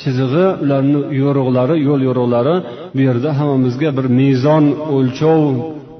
chizig'i 0.00 0.46
ularni 0.64 1.00
yo'riqlari 1.22 1.74
yo'l 1.88 2.00
yo'riqlari 2.08 2.54
bu 2.96 3.00
yerda 3.08 3.30
hammamizga 3.38 3.90
bir 3.98 4.06
mezon 4.20 4.64
o'lchov 4.96 5.42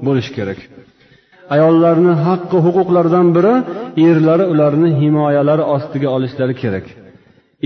bo'lishi 0.07 0.31
kerak. 0.37 0.59
Ayollarni 1.55 2.13
haqqi 2.25 2.57
huquqlaridan 2.65 3.27
biri 3.35 3.53
erlari 4.09 4.45
ularni 4.53 4.89
himoyalari 5.01 5.63
ostiga 5.75 6.09
olishlari 6.15 6.53
kerak. 6.63 6.85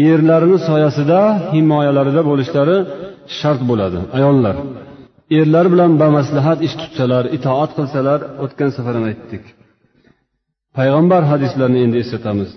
Erlarini 0.10 0.58
soyasida 0.70 1.20
himoyalarida 1.54 2.22
bo'lishlari 2.30 2.78
shart 3.40 3.62
bo'ladi 3.70 4.00
ayollar. 4.18 4.56
Erlar 5.40 5.66
bilan 5.74 5.92
bamaslahat 6.04 6.60
ish 6.68 6.76
tutsalar 6.82 7.24
itoat 7.38 7.72
qilsalar 7.78 8.20
o'tgan 8.44 8.70
safar 8.78 8.94
ham 8.98 9.06
aytdik. 9.12 9.44
payg'ambar 10.79 11.23
hadislarini 11.33 11.81
endi 11.87 11.97
eslatamiz 12.05 12.51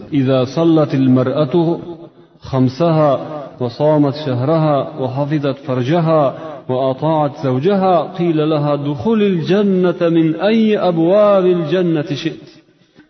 وصامت 3.61 4.15
شهرها 4.25 4.77
وحفظت 5.01 5.57
فرجها 5.67 6.23
وأطاعت 6.69 7.31
زوجها 7.43 7.95
قيل 8.17 8.49
لها 8.49 8.75
دخول 8.75 9.23
الجنة 9.23 10.01
من 10.17 10.35
أي 10.35 10.77
أبواب 10.77 11.45
الجنة 11.45 12.09
شئت 12.23 12.47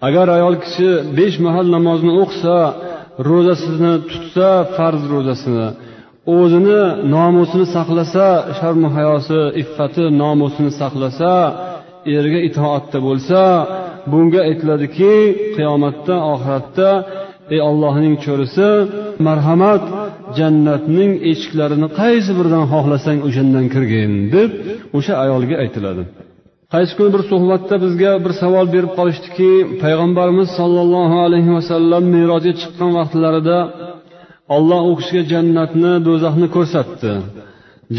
agar 0.07 0.27
ayol 0.37 0.55
kishi 0.63 0.89
besh 1.17 1.37
mahal 1.45 1.65
namozni 1.75 2.11
o'qisa 2.23 2.57
ro'zasini 3.29 3.93
tutsa 4.09 4.49
farz 4.75 5.01
ro'zasini 5.13 5.67
o'zini 6.37 6.81
nomusini 7.15 7.65
saqlasa 7.75 8.27
sharmu 8.59 8.87
hayosi 8.97 9.39
iffati 9.61 10.03
nomusini 10.21 10.71
saqlasa 10.81 11.33
erga 12.17 12.39
itoatda 12.49 12.97
bo'lsa 13.07 13.41
bunga 14.10 14.40
aytiladiki 14.48 15.12
qiyomatda 15.56 16.14
oxiratda 16.32 16.90
ey 17.54 17.60
ollohning 17.70 18.14
cho'risi 18.24 18.68
marhamat 19.26 19.84
jannatning 20.38 21.12
eshiklarini 21.30 21.88
qaysi 22.00 22.30
biridan 22.38 22.64
xohlasang 22.72 23.18
o'shandan 23.28 23.66
kirgin 23.74 24.12
deb 24.34 24.50
o'sha 24.98 25.14
ayolga 25.24 25.56
aytiladi. 25.64 26.02
Qaysi 26.74 26.92
kuni 26.98 27.10
bir 27.14 27.22
suhbatda 27.30 27.74
bizga 27.84 28.12
bir 28.24 28.32
savol 28.42 28.66
berib 28.74 28.92
qolishdiki 28.98 29.50
payg'ambarimiz 29.82 30.48
sollallohu 30.58 31.16
alayhi 31.26 31.50
vasallam 31.56 32.04
merojga 32.14 32.52
chiqqan 32.60 32.90
vaqtlarida 32.98 33.58
olloh 34.56 34.82
u 34.90 34.92
kishiga 34.98 35.22
jannatni 35.32 35.92
do'zaxni 36.06 36.48
ko'rsatdi. 36.56 37.12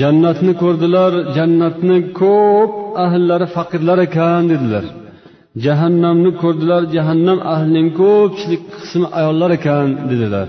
Jannatni 0.01 0.53
ko'rdilar 0.61 1.11
jannatni 1.37 1.97
ko'p 2.21 2.71
ahllari 3.05 3.47
faqirlar 3.55 3.97
ekan 4.07 4.43
dedilar. 4.51 4.85
Jahannamni 5.65 6.31
ko'rdilar 6.41 6.81
jahannam 6.95 7.39
ahlining 7.53 7.89
ko'pchilik 8.01 8.63
qismi 8.81 9.07
ayollar 9.19 9.49
ekan 9.57 9.87
dedilar. 10.09 10.47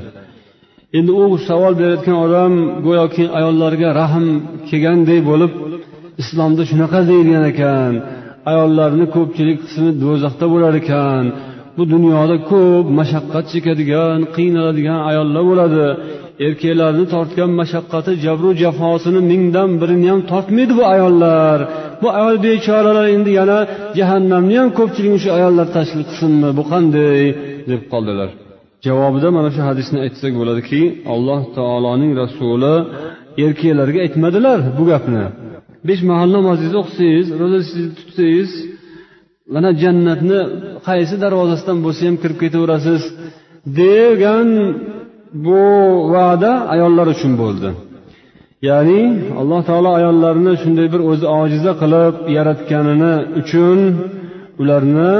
Endi 0.98 1.12
u 1.22 1.24
savol 1.48 1.72
berayotgan 1.80 2.16
odam 2.26 2.52
go'yoki 2.86 3.24
ayollarga 3.38 3.88
rahm 4.00 4.26
kelganday 4.68 5.20
bo'lib 5.30 5.52
islomda 6.22 6.62
shunaqa 6.70 7.00
deyilgan 7.10 7.44
ekan 7.52 7.92
ayollarni 8.50 9.06
ko'pchilik 9.16 9.58
qismi 9.64 9.90
do'zaxda 10.02 10.46
bo'lar 10.52 10.74
ekan 10.82 11.24
bu 11.76 11.82
dunyoda 11.94 12.36
ko'p 12.50 12.86
mashaqqat 12.98 13.44
chekadigan 13.52 14.18
qiynaladigan 14.36 15.00
ayollar 15.10 15.42
bo'ladi. 15.50 15.86
Erkaklarni 16.46 17.04
tortgan 17.14 17.50
mashaqqati 17.60 18.12
jabru 18.24 18.50
jafosini 18.62 19.20
mingdan 19.30 19.70
birini 19.80 20.08
ham 20.12 20.20
tortmaydi 20.32 20.72
bu 20.78 20.84
ayollar. 20.94 21.58
Bu 22.02 22.08
ayol 22.18 22.36
bechoralar 22.46 23.06
endi 23.16 23.30
yana 23.40 23.58
jahannamni 23.98 24.56
ham 24.60 24.70
ko'pchiligini 24.78 25.18
shu 25.24 25.30
ayollar 25.38 25.66
tashkil 25.76 26.02
qilsinmi 26.08 26.50
bu 26.58 26.62
qanday? 26.72 27.20
deb 27.70 27.82
qoldilar. 27.92 28.28
Javobida 28.86 29.28
mana 29.36 29.50
shu 29.56 29.60
hadisni 29.68 29.98
aytsak 30.04 30.32
bo'ladiki 30.40 30.80
alloh 31.14 31.40
taoloning 31.58 32.12
rasuli 32.22 32.74
erkaklarga 33.44 33.98
aytmadilar 34.06 34.58
bu 34.78 34.84
gapni. 34.92 35.24
Besh 35.88 36.02
mahal 36.10 36.28
namozingizni 36.36 36.78
o'qisangiz 36.82 37.26
ro'zangizni 37.40 37.84
tutsangiz 37.98 38.50
mana 39.54 39.70
jannatni 39.82 40.40
qaysi 40.88 41.14
darvozasidan 41.24 41.78
bo'lsa 41.84 42.02
ham 42.08 42.16
kirib 42.22 42.38
ketaverasiz 42.44 43.02
degan 43.80 44.48
bu 45.34 45.60
va'da 46.14 46.52
ayollar 46.74 47.06
uchun 47.14 47.32
bo'ldi. 47.42 47.68
Ya'ni 48.68 49.02
alloh 49.40 49.60
taolo 49.68 49.90
ayollarni 49.98 50.52
shunday 50.62 50.86
bir 50.94 51.00
o'zi 51.10 51.26
ojiza 51.40 51.72
qilib 51.82 52.14
yaratganini 52.36 53.14
uchun 53.40 53.78
ularni 54.62 55.14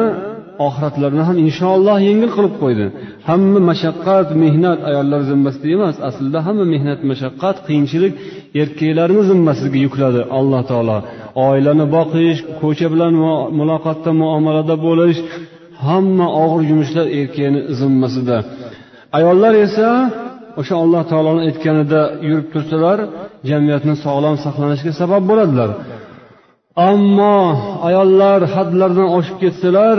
oxiratlarini 0.66 1.24
ham 1.28 1.36
inshaalloh 1.46 1.96
yengil 2.08 2.30
qilib 2.36 2.54
qo'ydi. 2.62 2.86
Hamma 3.28 3.60
mashaqqat 3.70 4.28
mehnat 4.42 4.78
ayollar 4.90 5.20
zimmasida 5.30 5.66
emas 5.76 5.96
aslida 6.08 6.38
hamma 6.46 6.64
mehnat 6.74 7.00
mashaqqat 7.10 7.56
qiyinchilik 7.66 8.12
erkaklarni 8.62 9.22
zimmasiga 9.30 9.78
yukladi 9.86 10.20
alloh 10.38 10.62
taolo. 10.70 10.98
Oilani 11.48 11.86
boqish 11.96 12.40
ko'cha 12.60 12.86
bilan 12.92 13.12
muloqotda 13.58 14.10
muomalada 14.22 14.74
bo'lish 14.86 15.18
hamma 15.86 16.26
og'ir 16.42 16.62
yumushlar 16.70 17.06
erkakni 17.20 17.60
zimmasida. 17.80 18.36
Ayollar 19.18 19.54
esa 19.66 19.88
o'sha 20.60 20.74
alloh 20.82 21.02
taoloni 21.10 21.42
aytganida 21.48 22.00
yurib 22.28 22.48
tursalar 22.54 22.98
jamiyatni 23.48 23.94
sog'lom 24.04 24.36
saqlanishiga 24.44 24.92
sabab 25.00 25.22
bo'ladilar. 25.30 25.70
Ammo 26.90 27.38
ayollar 27.88 28.40
hadlardan 28.54 29.08
oshib 29.18 29.36
ketsalar 29.42 29.98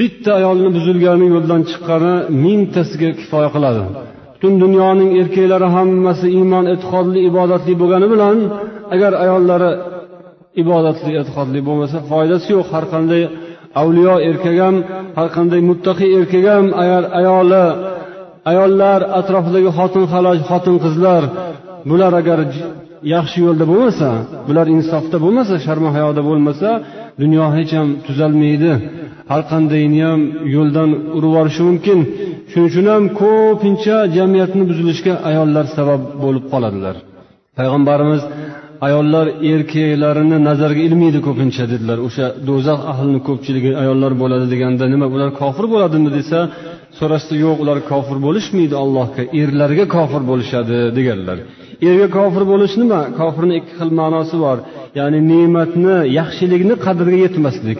bitta 0.00 0.30
ayolni 0.40 0.70
buzilgani 0.76 1.26
yo'ldan 1.34 1.60
chiqqani 1.70 2.14
mingtasiga 2.44 3.10
kifoya 3.20 3.50
qiladi. 3.56 3.82
Butun 4.34 4.54
dunyoning 4.64 5.10
erkaklari 5.20 5.68
hammasi 5.76 6.26
iymon 6.38 6.64
e'tiqodli 6.74 7.20
ibodatli 7.30 7.72
bo'lgani 7.80 8.06
bilan 8.14 8.36
agar 8.94 9.12
ayollari 9.24 9.70
ibodatli 10.62 11.10
e'tiqodli 11.20 11.60
bo'lmasa 11.68 11.98
foydasi 12.10 12.48
yo'q. 12.56 12.66
Har 12.74 12.84
qanday 12.94 13.22
avliyo 13.80 14.14
erkak 14.28 14.56
ham 14.64 14.76
har 15.16 15.28
qanday 15.36 15.60
muttaqiy 15.70 16.10
erkak 16.18 16.44
ham 16.52 16.66
agar 16.82 17.02
ayoli 17.20 17.64
ayollar 18.50 19.00
atrofidagi 19.18 19.70
xotin 19.78 20.04
xaloj 20.12 20.38
xotin 20.50 20.76
qizlar 20.84 21.22
bular 21.88 22.12
agar 22.20 22.38
yaxshi 23.14 23.38
yo'lda 23.46 23.64
bo'lmasa 23.70 24.08
bular 24.48 24.66
insofda 24.76 25.16
bo'lmasa 25.24 25.54
sharma 25.66 25.90
hayoda 25.96 26.22
bo'lmasa 26.28 26.68
dunyo 27.22 27.44
hech 27.56 27.72
ham 27.78 27.88
tuzalmaydi. 28.06 28.72
Har 29.30 29.42
qandayini 29.50 30.00
ham 30.08 30.20
yo'ldan 30.56 30.90
urib 31.16 31.30
yuborishi 31.30 31.62
mumkin. 31.68 31.98
Shuning 32.50 32.68
uchun 32.70 32.86
ham 32.92 33.04
ko'pincha 33.20 33.96
jamiyatni 34.16 34.62
buzilishiga 34.70 35.14
ayollar 35.30 35.64
sabab 35.76 36.00
bo'lib 36.22 36.44
qoladilar. 36.52 36.96
Payg'ambarimiz 37.58 38.22
ayollar 38.86 39.26
erkaklarini 39.52 40.38
nazarga 40.48 40.82
ilmaydi 40.88 41.18
ko'pincha 41.26 41.64
dedilar. 41.72 41.98
O'sha 42.06 42.26
do'zax 42.48 42.80
ahlini 42.92 43.20
ko'pchiligi 43.28 43.70
ayollar 43.82 44.12
bo'ladi 44.22 44.46
deganda 44.52 44.84
nima 44.94 45.06
ular 45.14 45.30
kofir 45.40 45.66
bo'ladimi 45.72 46.10
desa 46.18 46.38
so'rashsa 46.98 47.34
yo'q 47.44 47.56
ular 47.64 47.78
kofir 47.90 48.16
bo'lishmaydi 48.26 48.74
allohga 48.84 49.22
erlarga 49.42 49.84
kofir 49.96 50.22
bo'lishadi 50.30 50.76
deganlar. 50.98 51.38
Erga 51.88 52.08
kofir 52.18 52.42
bo'lish 52.52 52.74
nima? 52.82 53.00
Kofirni 53.20 53.54
ikki 53.60 53.72
xil 53.78 53.90
ma'nosi 54.00 54.36
bor. 54.44 54.58
Ya'ni 54.98 55.18
ne'matni 55.32 55.96
yaxshilikni 56.18 56.74
qadriga 56.86 57.18
yetmaslik. 57.26 57.78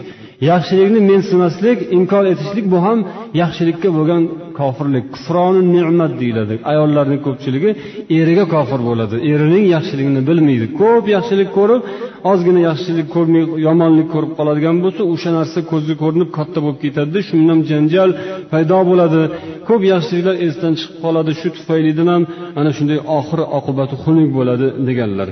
Yaxshilikni 0.51 0.99
mensimaslik 1.11 1.79
inkor 1.97 2.23
etishlik 2.33 2.65
bu 2.73 2.77
ham 2.85 2.99
yaxshilikka 3.41 3.89
bo'lgan 3.97 4.21
kofirlik. 4.59 5.05
Kufroni 5.15 5.61
ne'mat 5.75 6.11
deyiladi. 6.21 6.53
Ayollarning 6.71 7.21
ko'pchiligi 7.27 7.69
eriga 8.19 8.45
kofir 8.55 8.79
bo'ladi. 8.89 9.15
Erining 9.31 9.65
yaxshiligini 9.75 10.21
bilmaydi. 10.29 10.65
Ko'p 10.81 11.05
yaxshilik 11.15 11.49
ko'rib 11.57 11.81
ozgina 12.31 12.61
yaxshilik 12.69 13.07
ko'rmay 13.15 13.43
yomonlik 13.67 14.07
ko'rib 14.13 14.31
qoladigan 14.39 14.77
bo'lsa 14.83 15.01
o'sha 15.13 15.31
narsa 15.37 15.59
ko'zga 15.71 15.95
ko'rinib 16.03 16.29
katta 16.37 16.59
bo'lib 16.63 16.79
ketadida 16.85 17.19
shundan 17.29 17.59
janjal 17.71 18.09
paydo 18.51 18.79
bo'ladi. 18.91 19.21
Ko'p 19.67 19.81
yaxshiliklar 19.93 20.35
esdan 20.47 20.73
chiqib 20.79 20.97
qoladi. 21.05 21.31
Shu 21.39 21.47
tufaylidan 21.57 22.07
ham 22.13 22.23
ana 22.59 22.71
shunday 22.77 22.99
oxiri 23.17 23.43
oqibati 23.57 23.95
xunuk 24.03 24.29
bo'ladi 24.37 24.67
deganlar. 24.87 25.29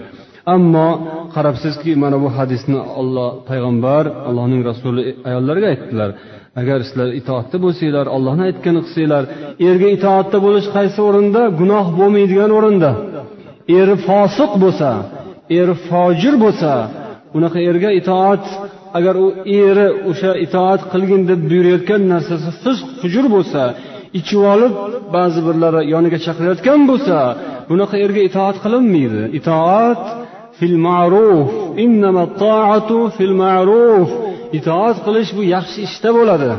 Ammo 0.56 0.90
qarabsizki 1.36 1.92
mana 2.04 2.18
bu 2.24 2.30
hadisni 2.38 2.80
olloh 3.00 3.30
payg'ambar 3.50 4.04
allohning 4.28 4.62
rasuli 4.70 5.04
ayollarga 5.30 5.68
aytdilar. 5.74 6.10
Agar 6.62 6.80
sizlar 6.88 7.10
itoatda 7.22 7.58
bo'lsanglar 7.66 8.06
ollohni 8.16 8.44
aytganini 8.50 8.82
qilsanglar 8.86 9.24
erga 9.70 9.90
itoatda 9.98 10.38
bo'lish 10.46 10.68
qaysi 10.76 11.00
o'rinda? 11.08 11.42
Gunoh 11.60 11.86
bo'lmaydigan 12.00 12.52
o'rinda. 12.58 12.92
Eri 13.80 13.96
fosiq 14.08 14.52
bo'lsa 14.64 14.90
eri 15.60 15.76
fojir 15.88 16.36
bo'lsa 16.44 16.72
unaqa 17.38 17.60
erga 17.70 17.90
itoat 18.00 18.46
agar 18.98 19.16
u 19.26 19.28
eri 19.64 19.88
o'sha 20.12 20.32
itoat 20.46 20.82
qilgin 20.92 21.22
deb 21.30 21.40
buyurayotgan 21.50 22.02
narsasi 22.14 22.50
fisq 22.64 22.88
hujur 23.02 23.26
bo'lsa 23.36 23.62
ichib 24.20 24.42
olib 24.54 24.74
ba'zi 25.16 25.40
birlari 25.48 25.82
yoniga 25.94 26.20
chaqirayotgan 26.26 26.80
bo'lsa 26.92 27.18
bunaqa 27.70 27.96
erga 28.06 28.22
itoat 28.30 28.56
qilinmaydi. 28.64 29.22
Itoat 29.40 30.02
fil 30.64 30.78
ma'ruf. 30.88 31.48
Fil 33.18 33.34
ma'ruf. 33.44 34.10
Itoat 34.58 34.98
qilish 35.06 35.32
bu 35.38 35.42
yaxshi 35.56 35.80
ishda 35.88 36.10
bo'ladi. 36.18 36.52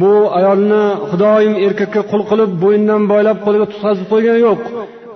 Bu 0.00 0.12
ayolni 0.38 0.84
xudoyim 1.10 1.54
erkakka 1.66 2.02
qul 2.10 2.22
qilib 2.30 2.50
bo'ynidan 2.62 3.02
boylab 3.12 3.38
qo'liga 3.44 3.66
tutqazib 3.72 4.06
qo'ygani 4.12 4.40
yo'q. 4.48 4.60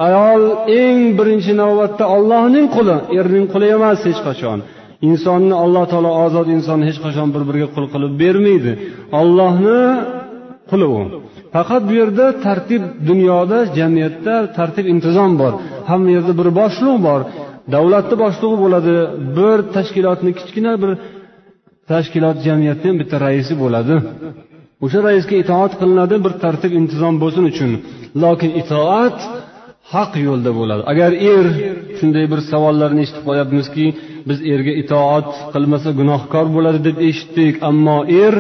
Ayol 0.07 0.43
eng 0.81 0.99
birinchi 1.19 1.53
navbatda 1.63 2.05
ollohning 2.17 2.67
quli 2.77 2.97
erning 3.21 3.47
quli 3.53 3.67
emas 3.77 4.01
hech 4.09 4.21
qachon. 4.29 4.59
Insonni 5.09 5.55
alloh 5.65 5.85
taolo 5.93 6.11
ozod 6.25 6.47
insonni 6.57 6.85
hech 6.91 7.01
qachon 7.07 7.29
bir 7.35 7.43
biriga 7.49 7.69
qul 7.75 7.87
qilib 7.95 8.13
bermaydi. 8.23 8.73
Ollohni 9.21 9.81
quli 10.71 10.87
u. 10.99 11.01
Faqat 11.55 11.83
bu 11.89 11.95
yerda 12.01 12.27
tartib 12.47 12.83
dunyoda 13.09 13.59
jamiyatda 13.79 14.35
tartib 14.57 14.87
intizom 14.93 15.33
bor. 15.43 15.53
Hamma 15.91 16.11
yerda 16.17 16.33
bir 16.41 16.49
boshliq 16.61 16.97
bor. 17.09 17.21
Davlatni 17.73 18.17
boshlig'i 18.25 18.57
bo'ladi 18.65 18.95
bir 19.39 19.59
tashkilotni 19.77 20.33
kichkina 20.39 20.73
bir 20.83 20.91
tashkilot 21.91 22.39
jamiyatni 22.47 22.87
ham 22.91 22.97
bitta 23.03 23.17
raisi 23.27 23.55
bo'ladi. 23.63 23.95
O'sha 24.85 24.99
raisga 25.09 25.37
itoat 25.43 25.73
qilinadi 25.81 26.17
bir 26.25 26.33
tartib 26.43 26.73
intizom 26.81 27.15
bo'lsin 27.23 27.45
uchun. 27.53 27.71
Lokin 28.23 28.51
itoat 28.63 29.19
haq 29.95 30.13
yo'lda 30.27 30.51
bo'ladi. 30.59 30.83
Agar 30.93 31.11
er 31.33 31.47
shunday 31.99 32.27
bir 32.33 32.41
savollarni 32.51 33.01
eshitib 33.05 33.25
qolyapmizki 33.29 33.87
biz 34.29 34.39
erga 34.53 34.73
itoat 34.83 35.29
qilmasa 35.55 35.89
gunohkor 36.01 36.47
bo'ladi 36.57 36.81
deb 36.89 36.97
eshitdik 37.09 37.55
ammo 37.71 37.99
er 38.25 38.35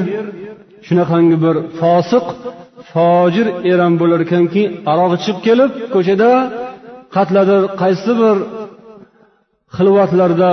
shunaqangi 0.87 1.37
bir 1.44 1.56
fosiq 1.80 2.26
fojir 2.92 3.46
er 3.70 3.78
ham 3.84 3.94
bo'lar 4.00 4.20
ekanki 4.26 4.62
aroq 4.92 5.12
ichib 5.18 5.38
kelib 5.46 5.70
ko'chada 5.94 6.30
qatladir 7.16 7.62
qaysi 7.82 8.12
bir 8.20 8.37
xilvatlarda 9.76 10.50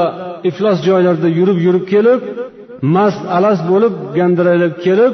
iflos 0.50 0.78
joylarda 0.88 1.28
yurib 1.40 1.58
yurib 1.66 1.86
kelib 1.94 2.20
mast 2.96 3.24
alast 3.38 3.64
bo'lib 3.72 3.94
gandiraylab 4.18 4.74
kelib 4.86 5.14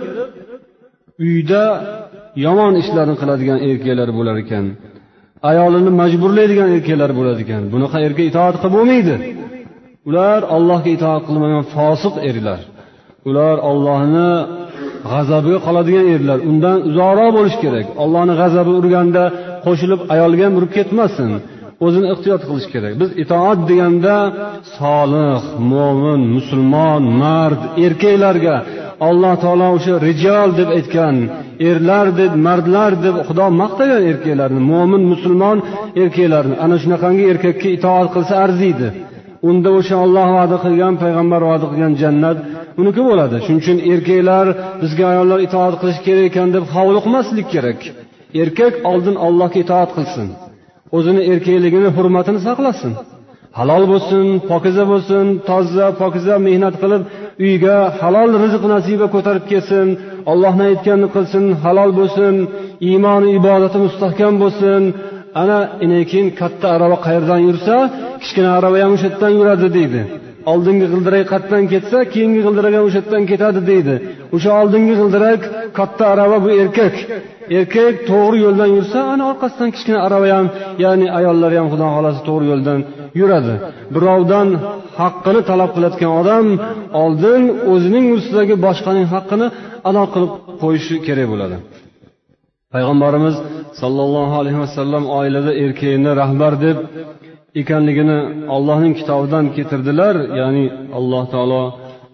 uyda 1.26 1.64
yomon 2.46 2.74
ishlarni 2.82 3.16
qiladigan 3.22 3.60
erkaklar 3.68 4.10
bo'lar 4.18 4.36
ekan. 4.44 4.66
Ayolini 5.50 5.92
majburlaydigan 6.02 6.70
erkaklar 6.76 7.12
bo'ladi 7.20 7.40
ekan. 7.46 7.64
Bunaqa 7.74 7.98
erga 8.08 8.24
itoat 8.30 8.56
qilib 8.62 8.74
bo'lmaydi. 8.78 9.16
Ular 10.10 10.40
allohga 10.56 10.90
itoat 10.98 11.24
qilmagan 11.28 11.64
fosiq 11.76 12.16
erlar 12.30 12.62
ular 13.30 13.58
ollohni 13.70 14.30
g'azabiga 15.12 15.60
qoladigan 15.68 16.06
erlar 16.16 16.40
undan 16.50 16.78
uzoqroq 16.90 17.30
bo'lish 17.38 17.58
kerak. 17.64 17.86
Ollohni 18.04 18.34
g'azabi 18.42 18.72
urganda 18.80 19.24
qo'shilib 19.66 20.02
ayolga 20.14 20.44
ham 20.48 20.54
urib 20.60 20.72
ketmasin. 20.78 21.30
O'zini 21.86 22.08
ehtiyot 22.14 22.42
qilish 22.50 22.68
kerak. 22.74 22.94
Biz 23.02 23.10
itoat 23.24 23.60
deganda 23.70 24.18
solih 24.78 25.42
mo'min 25.72 26.22
musulmon 26.36 27.04
mard 27.24 27.62
erkaklarga 27.86 28.56
alloh 29.08 29.34
taolo 29.44 29.68
o'sha 29.78 29.94
rijol 30.08 30.50
deb 30.60 30.70
aytgan 30.78 31.16
erlar 31.70 32.08
deb 32.22 32.34
mardlar 32.48 32.92
deb 33.06 33.16
xudo 33.28 33.48
maqtagan 33.62 34.04
erkaklarni 34.12 34.62
mo'min 34.72 35.04
musulmon 35.14 35.58
erkaklarni 36.04 36.56
ana 36.66 36.76
shunaqangi 36.84 37.24
erkakka 37.34 37.68
itoat 37.78 38.08
qilsa 38.16 38.34
arziydi. 38.46 38.88
Unda 39.50 39.70
o'sha 39.80 39.96
olloh 40.06 40.28
va'da 40.38 40.58
qilgan 40.66 40.94
payg'ambar 41.04 41.42
va'da 41.50 41.66
qilgan 41.72 41.94
jannat 42.02 42.38
uniki 42.82 43.02
bo'ladi. 43.10 43.36
Shuning 43.46 43.62
uchun 43.64 43.78
erkaklar 43.94 44.46
bizga 44.82 45.06
ayollar 45.14 45.40
itoat 45.48 45.76
qilish 45.82 46.00
kerak 46.06 46.26
ekan 46.30 46.48
deb 46.56 46.66
hovliqmaslik 46.76 47.48
kerak. 47.54 47.80
Erkak 48.42 48.74
oldin 48.92 49.16
allohga 49.26 49.58
itoat 49.66 49.92
qilsin. 49.98 50.30
O'zini 50.96 51.22
erkakligini 51.32 51.90
hurmatini 51.98 52.40
saqlasin. 52.48 52.94
Halol 53.60 53.84
bo'lsin 53.92 54.26
pokiza 54.50 54.84
bo'lsin 54.92 55.26
toza 55.50 55.88
pokiza 56.02 56.36
mehnat 56.48 56.76
qilib 56.82 57.02
uyiga 57.44 57.78
halol 58.02 58.30
rizq 58.44 58.64
nasiba 58.74 59.08
ko'tarib 59.16 59.46
kelsin 59.52 59.88
ollohni 60.32 60.64
aytganini 60.72 61.10
qilsin 61.16 61.46
halol 61.64 61.92
bo'lsin 62.00 62.34
iymoni 62.90 63.28
ibodati 63.40 63.78
mustahkam 63.86 64.34
bo'lsin. 64.44 64.82
Ana 65.42 65.60
keyin 66.12 66.28
katta 66.40 66.68
arava 66.76 66.98
qayerdan 67.06 67.40
yursa 67.48 67.76
kichkina 68.22 68.50
arava 68.58 68.78
ham 68.84 68.92
o'sha 68.96 69.08
yerdan 69.10 69.32
yuradi 69.40 69.68
deydi. 69.78 70.02
Oldingi 70.52 70.86
g'ildirak 70.92 71.26
qayerdan 71.32 71.64
ketsa 71.74 71.98
keyingi 72.14 72.40
g'ildirak 72.46 72.74
ham 72.78 72.84
o'sha 72.88 73.00
yerdan 73.02 73.24
ketadi 73.32 73.62
deydi. 73.72 73.96
O'sha 74.36 74.52
oldingi 74.62 74.94
g'ildirak 75.00 75.42
katta 75.78 76.04
arava 76.14 76.38
bu 76.46 76.50
erkak. 76.62 76.96
Erkak 77.58 77.96
to'g'ri 78.12 78.38
yo'ldan 78.46 78.70
yursa 78.78 79.00
ana 79.14 79.24
orqasidan 79.32 79.70
kichkina 79.76 80.00
arava 80.08 80.28
ham 80.38 80.48
ya'ni 80.84 81.08
ayollar 81.20 81.52
ham 81.58 81.68
xudo 81.72 81.88
xohlasa 81.96 82.20
to'g'ri 82.28 82.46
yo'ldan 82.52 82.80
yuradi. 83.20 83.56
Birovdan 83.96 84.48
haqqini 85.02 85.42
talab 85.50 85.70
qilayotgan 85.76 86.12
odam 86.22 86.46
oldin 87.04 87.42
o'zining 87.74 88.06
ustidagi 88.16 88.56
boshqaning 88.66 89.08
haqqini 89.14 89.48
ado 89.90 90.04
qilib 90.14 90.32
qo'yishi 90.64 90.96
kerak 91.08 91.28
bo'ladi. 91.34 91.58
Payg'ambarimiz 92.74 93.36
sollallohu 93.82 94.36
alayhi 94.42 94.60
vasallam 94.66 95.04
oilada 95.20 95.52
erkakni 95.64 96.12
rahbar 96.22 96.54
deb 96.66 96.78
ekanligini 97.61 98.19
ollohning 98.55 98.95
kitobidan 99.01 99.45
keltirdilar 99.57 100.15
ya'ni 100.41 100.65
alloh 100.99 101.23
taolo 101.35 101.63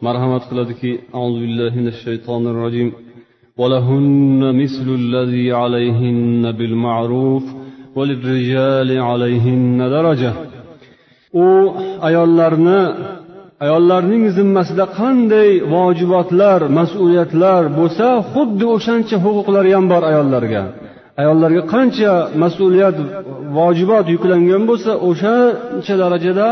marhamat 0.07 0.43
qiladiki 0.51 0.91
auzu 1.21 1.39
billahi 1.45 1.77
minash 1.81 2.01
shaytonir 2.07 2.57
rojim 2.65 2.89
ولهن 3.63 4.41
مثل 4.63 4.89
الذي 5.03 5.47
عليهن 5.63 6.43
بالمعروف 6.59 7.45
وللرجال 7.97 8.91
عليهن 9.09 9.79
درجة 9.97 10.33
u 11.33 11.47
ayollarni 12.09 12.81
ayollarning 13.65 14.25
zimmasida 14.39 14.85
qanday 14.99 15.51
vojibotlar 15.75 16.61
mas'uliyatlar 16.79 17.63
bo'lsa 17.79 18.07
xuddi 18.33 18.65
o'shancha 18.75 19.17
huquqlari 19.25 19.71
ham 19.77 19.87
bor 19.93 20.03
ayollarga 20.11 20.63
Ayollarga 21.22 21.64
qancha 21.74 22.12
mas'uliyat 22.44 22.98
vojibot 23.58 24.06
yuklangan 24.16 24.64
bo'lsa 24.70 24.92
o'shancha 25.10 25.96
darajada 26.04 26.48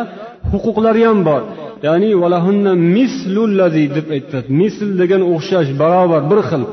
huquqlari 0.52 1.04
ham 1.10 1.20
bor. 1.30 1.42
Ya'ni 1.88 2.12
valahunna 2.22 2.72
mislullazi 2.98 3.84
deb 3.98 4.08
aytadi 4.16 4.48
misl 4.62 4.90
degan 5.02 5.22
o'xshash 5.34 5.70
barobar 5.82 6.22
bir 6.32 6.40
xil. 6.50 6.64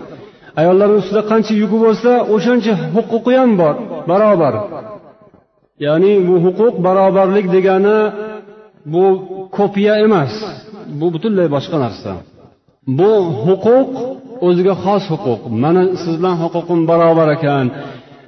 Ayollarni 0.60 0.96
ustida 1.02 1.22
qancha 1.30 1.52
yuki 1.62 1.78
bo'lsa 1.84 2.10
o'shancha 2.34 2.72
huquqi 2.94 3.32
ham 3.40 3.50
bor 3.60 3.74
barobar. 4.10 4.54
Ya'ni 5.86 6.12
bu 6.28 6.34
huquq 6.44 6.74
barobarlik 6.86 7.46
degani 7.56 7.98
bu 8.92 9.04
kopiya 9.56 9.94
emas. 10.06 10.34
Bu 11.00 11.06
butunlay 11.14 11.48
boshqa 11.56 11.76
narsa. 11.84 12.12
Bu 12.98 13.10
huquq 13.46 13.90
o'ziga 14.46 14.74
xos 14.84 15.04
huquq. 15.12 15.40
Mana 15.62 15.82
siz 16.02 16.14
bilan 16.20 16.36
huquqim 16.42 16.80
barobar 16.90 17.28
ekan 17.36 17.66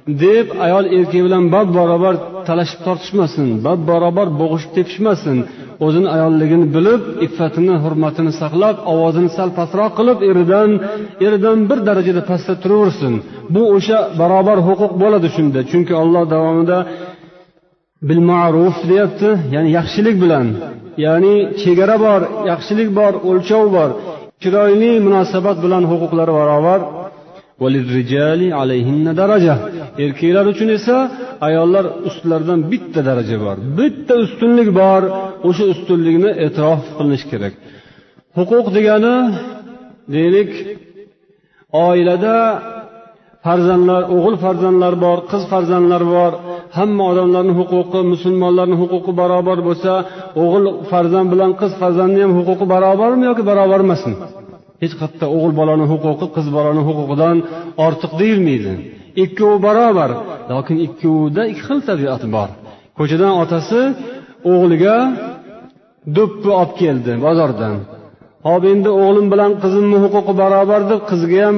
deb 0.07 0.47
ayol 0.65 0.85
erkak 0.97 1.21
bilan 1.27 1.43
bab 1.53 1.67
barobar 1.77 2.15
talashib 2.47 2.79
tortishmasin 2.87 3.47
bab 3.65 3.79
barobar 3.89 4.27
bo'g'ishib 4.41 4.71
tepishmasin. 4.77 5.37
O'zini 5.85 6.09
ayolligini 6.15 6.65
bilib 6.75 7.01
iffatini 7.25 7.75
hurmatini 7.83 8.31
saqlab 8.41 8.75
ovozini 8.93 9.29
sal 9.37 9.49
pastroq 9.57 9.91
qilib 9.99 10.19
eridan 10.29 10.69
eridan 11.25 11.57
bir 11.69 11.79
darajada 11.87 12.21
pastda 12.29 12.53
turaversin. 12.63 13.13
Bu 13.53 13.61
o'sha 13.75 13.99
barobar 14.21 14.57
huquq 14.67 14.91
bo'ladi 15.01 15.27
shunda. 15.35 15.59
Chunki 15.71 15.93
olloh 16.01 16.23
davomida 16.33 16.77
bil 18.07 18.21
ma'ruf 18.31 18.75
deyapti 18.91 19.29
ya'ni 19.55 19.69
yaxshilik 19.77 20.15
bilan. 20.23 20.47
Ya'ni 21.05 21.35
chegara 21.61 21.95
bor 22.05 22.21
yaxshilik 22.51 22.89
bor 22.99 23.13
o'lchov 23.29 23.65
bor. 23.77 23.89
Chiroyli 24.43 24.91
munosabat 25.07 25.57
bilan 25.65 25.83
huquqlari 25.91 26.33
barobar 26.39 26.79
erkaklar 30.05 30.45
uchun 30.53 30.69
esa 30.77 30.95
ayollar 31.47 31.85
ustlaridan 32.07 32.59
bitta 32.71 33.01
daraja 33.09 33.37
bor. 33.45 33.57
Bitta 33.79 34.13
ustunlik 34.25 34.69
bor. 34.81 35.01
O'sha 35.47 35.65
ustunlikni 35.73 36.31
e'tirof 36.45 36.81
qilinishi 36.97 37.27
kerak. 37.31 37.53
Huquq 38.37 38.65
degani 38.77 39.15
deylik 40.15 40.51
oilada 41.87 42.37
farzandlar 43.45 44.01
o'g'il 44.15 44.35
farzandlar 44.45 44.93
bor 45.05 45.17
qiz 45.31 45.43
farzandlar 45.51 46.03
bor. 46.15 46.31
Hamma 46.77 47.03
odamlarni 47.11 47.53
huquqi 47.59 47.99
musulmonlarni 48.13 48.75
huquqi 48.81 49.11
barobar 49.21 49.57
bo'lsa 49.67 49.91
o'g'il 50.43 50.65
farzand 50.91 51.27
bilan 51.33 51.51
qiz 51.61 51.71
farzandni 51.81 52.19
ham 52.25 52.33
huquqi 52.39 52.65
barobarmi 52.73 53.23
yoki 53.29 53.43
barobar 53.49 53.79
emasmi? 53.87 54.15
Hech 54.83 54.93
qayerda 54.99 55.25
o'g'il 55.35 55.53
bolani 55.59 55.85
huquqi 55.91 56.27
qiz 56.35 56.47
bolani 56.57 56.81
huquqidan 56.89 57.37
ortiq 57.85 58.11
deyilmaydi. 58.21 58.73
Ikkovi 59.23 59.57
barobar 59.67 60.09
lokin 60.51 60.77
ikkovida 60.87 61.41
ikki 61.51 61.63
xil 61.67 61.79
tabiat 61.89 62.23
bor. 62.35 62.49
Ko'chadan 62.97 63.33
otasi 63.43 63.81
o'g'liga 64.51 64.97
do'ppi 66.17 66.49
olib 66.61 66.73
keldi 66.81 67.11
bozordan. 67.25 67.75
Hop 68.47 68.63
endi 68.73 68.89
o'g'lim 69.03 69.27
bilan 69.33 69.51
qizimni 69.63 69.97
huquqi 70.03 70.33
barobar 70.41 70.81
deb 70.91 71.01
qizga 71.09 71.39
ham 71.45 71.57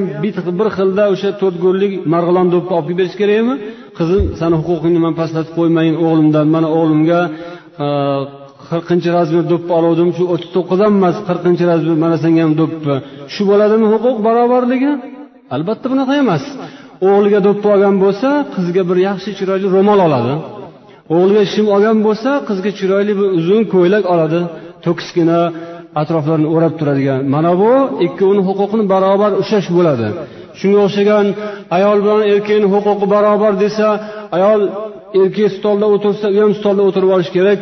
bir 0.59 0.69
xilda 0.77 1.03
o'sha 1.13 1.29
to'rt 1.41 1.57
go'rlik 1.65 1.93
marg'ilon 2.13 2.47
do'ppi 2.53 2.71
olib 2.77 2.85
kelib 2.87 2.99
berish 2.99 3.15
kerakmi? 3.21 3.55
Qizim 3.97 4.23
sani 4.39 4.55
huquqingni 4.61 4.99
man 5.05 5.13
pastlatib 5.19 5.53
qo'ymayin 5.59 5.95
o'g'limdan. 6.05 6.45
Mana 6.55 6.67
o'g'limga 6.79 7.19
e, 7.85 7.87
qirqinchi 8.69 9.09
razmer 9.17 9.43
do'ppi 9.51 9.71
oluvdim. 9.79 10.09
Shu 10.17 10.23
o'ttiz 10.33 10.49
to'qqizdan 10.55 10.91
emas 10.99 11.17
qirqinchi 11.27 11.63
razmer 11.71 11.95
mana 12.05 12.17
senga 12.23 12.41
ham 12.45 12.53
do'ppi. 12.61 12.93
Shu 13.33 13.41
bo'ladimi 13.51 13.87
huquq 13.93 14.17
barobarligi? 14.27 14.91
Albatta 15.55 15.85
bunaqa 15.91 16.13
emas. 16.23 16.43
O'g'liga 17.09 17.39
do'ppi 17.47 17.67
olgan 17.73 17.95
bo'lsa 18.03 18.29
qizga 18.55 18.83
bir 18.89 18.97
yaxshi 19.07 19.29
chiroyli 19.39 19.67
ro'mol 19.75 19.99
oladi. 20.07 20.33
O'g'liga 21.15 21.43
shim 21.53 21.65
olgan 21.75 21.97
bo'lsa 22.07 22.29
qizga 22.47 22.71
chiroyli 22.79 23.13
bir 23.19 23.27
uzun 23.39 23.61
ko'ylak 23.73 24.03
oladi. 24.13 24.39
To'kisgina 24.85 25.39
atroflarini 26.01 26.49
o'rab 26.55 26.73
turadigan. 26.79 27.19
Mana 27.35 27.51
bu 27.61 27.71
ikkovini 28.05 28.41
huquqini 28.49 28.83
barobar 28.93 29.31
ushlash 29.41 29.67
bo'ladi. 29.77 30.07
Shunga 30.59 30.79
o'xshagan 30.85 31.25
ayol 31.77 31.97
bilan 32.03 32.21
erkakni 32.33 32.67
huquqi 32.73 33.05
barobar 33.13 33.53
desa 33.63 33.87
ayol 34.37 34.61
erkak 35.21 35.51
stolda 35.57 35.85
o'tirsa 35.95 36.27
u 36.35 36.37
ham 36.43 36.51
stolda 36.59 36.83
o'tirib 36.89 37.09
olishi 37.15 37.33
kerak. 37.37 37.61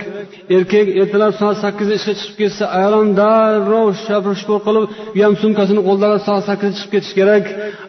Erkak 0.58 0.88
ertalab 1.02 1.34
soat 1.40 1.58
sakkizda 1.64 1.94
ishga 2.00 2.14
chiqib 2.20 2.36
ketsa 2.42 2.64
ayol 2.78 2.94
ham 3.00 3.10
darrov 3.22 3.88
shapir 4.06 4.34
shupur 4.42 4.60
qilib 4.68 4.84
u 5.18 5.20
ham 5.26 5.34
sumkasini 5.44 5.82
qo'lida 5.88 6.06
olib 6.10 6.24
soat 6.28 6.44
sakkizda 6.50 6.76
chiqib 6.78 6.92
ketishi 6.96 7.16
kerak. 7.20 7.44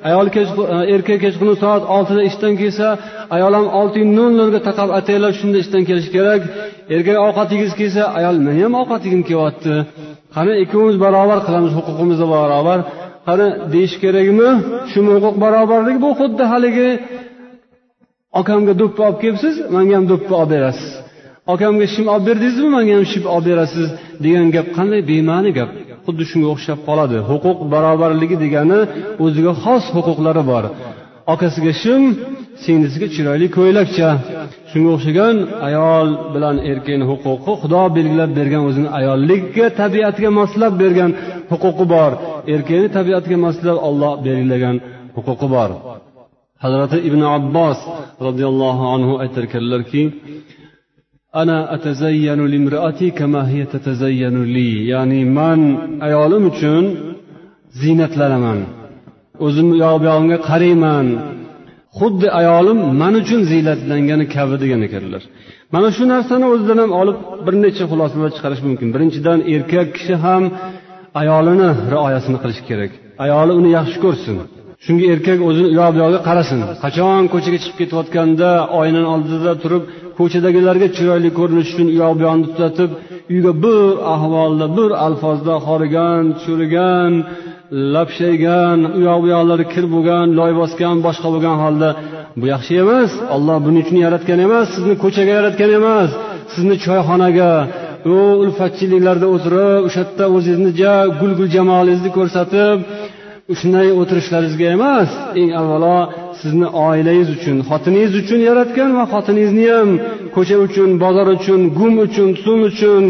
Ayol 0.09 0.27
erkak 0.95 1.19
kechqurun 1.25 1.57
soat 1.63 1.83
oltida 1.97 2.23
ishdan 2.31 2.55
kelsa 2.61 2.87
ayol 3.37 3.53
ham 3.59 3.67
olti 3.81 4.01
nol 4.19 4.33
nolga 4.41 4.61
taqab 4.69 4.89
ataylab 4.99 5.33
shunda 5.41 5.57
ishdan 5.65 5.83
kelishi 5.89 6.11
kerak. 6.17 6.43
Erkak 6.95 7.17
ovqat 7.27 7.49
yegisi 7.55 7.75
kelsa 7.81 8.03
ayol 8.19 8.37
men 8.47 8.55
ham 8.65 8.75
ovqat 8.83 9.03
yegim 9.07 9.23
kelyapti 9.29 9.75
qani 10.37 10.53
ikkovimiz 10.65 10.97
barobar 11.05 11.39
qilamiz 11.47 11.73
huquqimizni 11.79 12.27
barobar. 12.35 12.79
Qani 13.27 13.49
deyish 13.73 13.97
kerakmi? 14.03 14.51
Shu 14.91 15.01
huquq 15.15 15.37
barobarligi 15.45 16.01
bu 16.05 16.11
xuddi 16.21 16.45
haligi 16.53 16.91
okamga 18.41 18.73
do'ppi 18.81 19.01
olib 19.07 19.19
kelibsiz 19.23 19.55
manga 19.75 19.95
ham 19.99 20.05
do'ppi 20.13 20.33
olib 20.41 20.51
berasiz. 20.55 20.91
Okamga 21.53 21.87
shim 21.95 22.07
olib 22.15 22.25
berdingizmi 22.29 22.69
manga 22.77 22.93
ham 22.99 23.07
shim 23.13 23.25
olib 23.35 23.47
berasiz 23.51 23.89
degan 24.25 24.49
gap 24.57 24.69
qanday 24.77 25.01
bema'ni 25.11 25.51
gap? 25.59 25.71
Xuddi 26.07 26.25
shunga 26.31 26.49
o'xshab 26.55 26.81
qoladi. 26.89 27.19
Huquq 27.31 27.59
barobarligi 27.73 28.37
degani 28.45 28.81
o'ziga 29.25 29.53
xos 29.65 29.85
huquqlari 29.97 30.43
bor. 30.53 30.65
Akasiga 31.35 31.73
shim 31.83 32.03
singlisiga 32.65 33.09
chiroyli 33.15 33.47
ko'ylakcha. 33.57 34.09
Shunga 34.71 34.91
o'xshagan 34.97 35.37
ayol 35.69 36.09
bilan 36.35 36.57
erkakni 36.71 37.05
huquqi 37.11 37.53
xudo 37.63 37.83
belgilab 37.97 38.31
bergan 38.39 38.63
o'zini 38.69 38.89
ayollikka 38.99 39.65
tabiatiga 39.81 40.31
moslab 40.41 40.73
bergan 40.83 41.11
huquqi 41.53 41.85
bor. 41.95 42.11
Erkakni 42.55 42.89
tabiatiga 42.99 43.39
moslab 43.47 43.77
olloh 43.89 44.13
belgilagan 44.27 44.77
huquqi 45.17 45.47
bor. 45.55 45.71
Hazrati 46.65 46.99
ibn 47.09 47.21
abbos 47.37 47.79
roziyallohu 48.27 48.85
anhu 48.95 49.13
aytarkanlarki 49.23 50.03
ana 51.41 51.59
atazayyanu 51.77 52.45
limraati 52.55 53.07
kama 53.19 53.43
hiya 53.51 53.67
tatazayyanu 53.75 54.43
li. 54.55 54.71
Ya'ni 54.93 55.21
man 55.39 55.61
ayolim 56.07 56.43
uchun 56.53 56.85
ziynatlanaman 57.81 58.59
o'zim 59.47 59.69
yoq 59.83 59.97
bu 60.05 60.37
qarayman 60.49 61.07
xuddi 61.99 62.27
ayolim 62.41 62.79
man 63.01 63.15
uchun 63.23 63.41
ziynatlangani 63.51 64.27
kabi 64.37 64.55
degan 64.63 64.81
ekanlar 64.89 65.23
mana 65.75 65.89
shu 65.97 66.05
narsani 66.15 66.47
o'zidan 66.53 66.79
ham 66.83 66.93
olib 67.01 67.19
bir 67.47 67.55
necha 67.65 67.85
xulosalar 67.91 68.31
chiqarish 68.37 68.63
mumkin. 68.67 68.89
Birinchidan 68.95 69.39
erkak 69.55 69.89
kishi 69.97 70.15
ham 70.25 70.43
ayolini 71.21 71.69
rioyasini 71.93 72.39
qilishi 72.43 72.63
kerak. 72.71 72.91
Ayoli 73.25 73.53
uni 73.61 73.71
yaxshi 73.79 73.99
ko'rsin. 74.05 74.37
Shunga 74.85 75.05
erkak 75.15 75.39
o'zini 75.49 75.69
u 75.73 75.75
yoq 75.81 75.91
bu 75.95 75.99
yoqqa 76.05 76.21
qarasin. 76.29 76.61
Qachon 76.85 77.23
ko'chaga 77.35 77.59
chiqib 77.63 77.77
ketayotganda 77.81 78.51
oynani 78.81 79.09
oldida 79.15 79.53
turib 79.63 79.83
ko'chadagilarga 80.19 80.89
chiroyli 80.97 81.31
ko'rinish 81.39 81.71
uchun 81.73 81.87
u 81.93 81.97
yoq 82.03 82.13
bu 82.19 82.23
yoqni 82.29 82.47
tuzatib 82.53 82.91
uyga 83.33 83.53
bir 83.65 83.81
ahvolda 84.15 84.67
bir 84.79 84.91
alfozda 85.07 85.55
horigan 85.67 86.25
cho'rigan 86.43 87.13
lapshaygan 87.95 88.79
u 88.99 89.01
yoq 89.09 89.19
bu 89.25 89.29
yoqlari 89.35 89.65
kir 89.73 89.85
bo'lgan 89.95 90.27
loy 90.39 90.53
bosgan 90.61 90.97
boshqa 91.07 91.29
bo'lgan 91.35 91.57
holda 91.65 91.89
bu 92.41 92.45
yaxshi 92.55 92.73
emas. 92.85 93.11
Olloh 93.35 93.59
buning 93.67 93.83
uchun 93.85 93.99
yaratgan 94.07 94.39
emas 94.47 94.67
sizni 94.75 94.95
ko'chaga 95.05 95.33
yaratgan 95.39 95.71
emas 95.81 96.11
sizni 96.55 96.77
choyxonaga 96.85 97.53
u 98.13 98.15
ulfatchiliklarda 98.43 99.27
o'tirib 99.35 99.81
o'sha 99.87 100.01
yerda 100.03 100.25
o'zingizni 100.37 100.71
ja 100.83 100.95
gul 101.21 101.33
gul 101.39 101.49
jamolingizni 101.57 102.11
ko'rsatib 102.19 102.79
shunday 103.61 103.89
o'tirishlaringizga 104.01 104.67
emas. 104.77 105.11
Eng 105.41 105.51
avvalo 105.61 105.99
sizni 106.41 106.67
oilangiz 106.87 107.29
uchun 107.37 107.57
xotiningiz 107.69 108.13
uchun 108.23 108.41
yaratgan 108.49 108.91
va 108.99 109.05
xotiningizni 109.13 109.65
ham 109.75 109.89
ko'cha 110.37 110.57
uchun 110.67 110.89
bozor 111.03 111.27
uchun 111.37 111.61
gum 111.79 111.95
uchun 112.07 112.29
sum 112.45 112.59
uchun 112.71 113.05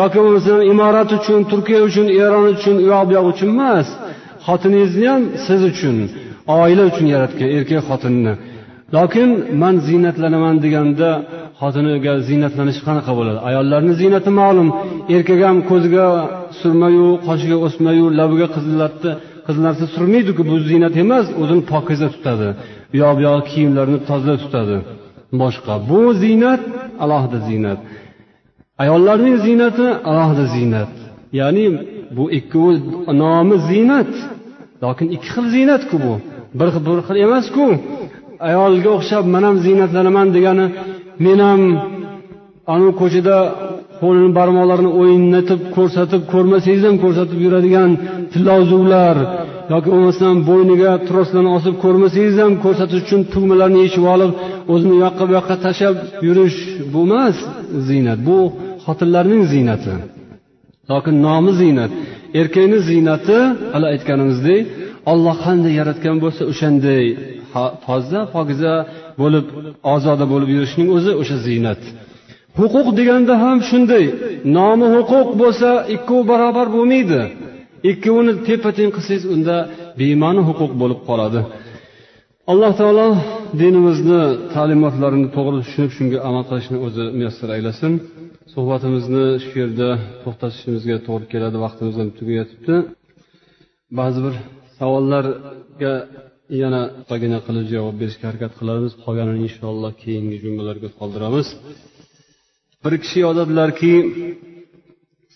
yoki 0.00 0.18
bo'lmasam 0.24 0.58
imorat 0.72 1.10
uchun 1.18 1.40
turkiya 1.50 1.80
uchun 1.88 2.06
eron 2.24 2.44
uchun 2.54 2.76
u 2.82 2.86
yoq 2.92 3.02
bu 3.08 3.12
yoq 3.16 3.26
uchun 3.32 3.50
emas. 3.56 3.88
Xotiningizni 4.46 5.06
ham 5.12 5.22
siz 5.46 5.60
uchun 5.70 5.96
oila 6.58 6.82
uchun 6.90 7.06
yaratgan 7.14 7.48
erkak 7.56 7.80
xotinni 7.88 8.32
lokin 8.96 9.30
man 9.62 9.74
ziynatlanaman 9.88 10.56
deganda 10.64 11.10
xotiniga 11.60 12.12
ziynatlanish 12.28 12.80
qanaqa 12.86 13.12
bo'ladi? 13.18 13.38
Ayollarni 13.48 13.94
ziynati 14.00 14.30
ma'lum. 14.40 14.68
Erkak 15.14 15.40
ham 15.48 15.58
ko'ziga 15.70 16.06
surmayu 16.60 17.08
qoshiga 17.26 17.56
o'smayu 17.66 18.04
labiga 18.20 18.46
qizillatni 18.56 19.12
qizil 19.46 19.62
narsa 19.68 19.84
surmaydiku 19.94 20.42
bu 20.50 20.56
ziynat 20.70 20.94
emas 21.04 21.26
o'zini 21.42 21.62
pokiza 21.72 22.08
tutadi. 22.14 22.48
U 22.94 22.96
yoq 23.02 23.16
bu 23.20 23.40
kiyimlarini 23.50 23.98
toza 24.08 24.34
tutadi. 24.42 24.76
Boshqa. 25.40 25.74
Bu 25.90 26.00
ziynat 26.22 26.62
alohida 27.04 27.38
ziynat. 27.48 27.78
Ayollarning 28.82 29.36
ziynati 29.46 29.86
alohida 30.10 30.44
ziynat. 30.54 30.92
Ya'ni 31.40 31.66
bu 32.16 32.24
ikkovi 32.38 32.74
nomi 33.22 33.56
ziynat. 33.68 34.12
Lokin 34.82 35.08
ikki 35.16 35.28
xil 35.34 35.46
ziynatku 35.56 35.96
bu. 36.04 36.14
Bir 36.58 36.68
xil 36.74 36.82
bir 36.88 36.98
xil 37.06 37.16
emasku. 37.26 37.66
Ayolga 38.48 38.90
o'xshab 38.98 39.24
man 39.34 39.42
ham 39.48 39.56
ziynatlanaman 39.66 40.28
degani 40.36 40.66
men 41.24 41.38
ham 41.48 41.62
anavi 42.72 42.92
ko'chada 43.00 43.36
qo'lini 44.00 44.30
barmoqlarini 44.38 44.90
o'ynatib 45.00 45.60
ko'rsatib 45.76 46.22
ko'rmasangiz 46.32 46.82
ham 46.88 46.96
ko'rsatib 47.04 47.38
yuradigan 47.44 47.90
tillozuvlar 48.32 49.16
yoki 49.72 49.88
bo'lmasam 49.94 50.36
bo'yniga 50.50 50.92
troslarni 51.08 51.50
osib 51.58 51.74
ko'rmasangiz 51.84 52.36
ham 52.42 52.52
ko'rsatish 52.64 53.00
uchun 53.06 53.20
tugmalarni 53.32 53.78
yechib 53.84 54.04
olib 54.14 54.32
o'zini 54.72 54.92
u 54.96 54.98
yoqqa 55.06 55.22
bu 55.28 55.32
yoqqa 55.38 55.56
tashlab 55.64 55.96
yurish 56.26 56.58
bu 56.92 57.00
emas 57.06 57.36
ziynat. 57.88 58.18
Bu 58.28 58.38
xotinlarning 58.84 59.42
ziynati. 59.52 59.92
Lokin 60.90 61.16
nomi 61.26 61.52
ziynat. 61.60 61.92
Erkakni 62.40 62.78
ziynati 62.88 63.38
hali 63.72 63.86
aytganimizdek 63.92 64.62
olloh 65.12 65.36
qanday 65.46 65.72
yaratgan 65.80 66.16
bo'lsa 66.24 66.42
o'shanday 66.52 67.04
toza 67.86 68.20
pokiza 68.34 68.74
bo'lib 69.20 69.46
ozoda 69.94 70.24
bo'lib 70.32 70.48
yurishning 70.56 70.88
o'zi 70.96 71.12
o'sha 71.20 71.36
ziynat. 71.46 71.80
Huquq 72.58 72.86
deganda 72.98 73.34
ham 73.44 73.58
shunday. 73.70 74.04
Nomi 74.56 74.86
huquq 74.96 75.28
bo'lsa 75.42 75.68
ikkovi 75.94 76.24
barobar 76.30 76.66
bo'lmaydi. 76.76 77.20
Ikkovini 77.90 78.32
teppa 78.46 78.70
teng 78.78 78.90
qilsangiz 78.96 79.24
unda 79.34 79.56
bema'ni 80.00 80.42
huquq 80.48 80.72
bo'lib 80.82 81.00
qoladi. 81.08 81.40
Alloh 82.52 82.72
taolo 82.80 83.08
dinimizni 83.60 84.22
ta'limotlarini 84.54 85.28
to'g'ri 85.36 85.58
tushunib 85.64 85.92
shunga 85.96 86.18
amal 86.28 86.44
qilishni 86.50 86.78
o'zi 86.86 87.04
muyassar 87.18 87.48
aylasin. 87.56 87.92
Suhbatimizni 88.52 89.26
shu 89.44 89.54
yerda 89.62 89.88
to'xtatishimizga 90.22 90.96
to'g'ri 91.06 91.26
keladi 91.32 91.56
vaqtimiz 91.64 91.94
ham 92.00 92.08
tugayotibdi. 92.18 92.74
Ba'zi 93.98 94.18
bir 94.26 94.34
savollarga 94.78 95.94
yana 96.62 96.82
qisqagina 96.96 97.38
qilib 97.46 97.66
javob 97.74 97.94
berishga 98.00 98.24
harakat 98.30 98.52
qilamiz. 98.60 98.92
Qolganini 99.04 99.40
inshaalloh 99.48 99.92
keyingi 100.02 100.36
jumbalarga 100.44 100.88
qoldiramiz. 100.98 101.46
Bir 102.84 102.94
kishi 103.02 103.18
yozadilarki 103.26 103.92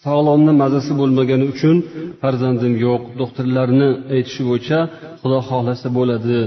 sog'lomni 0.04 0.52
mazasi 0.62 0.92
bo'lmagani 1.00 1.44
uchun 1.52 1.76
farzandim 2.22 2.74
yo'q 2.86 3.02
doktorlarni 3.20 3.88
aytishi 4.14 4.42
bo'yicha 4.48 4.78
xudo 5.20 5.38
xohlasa 5.48 5.86
bo'ladi. 5.98 6.38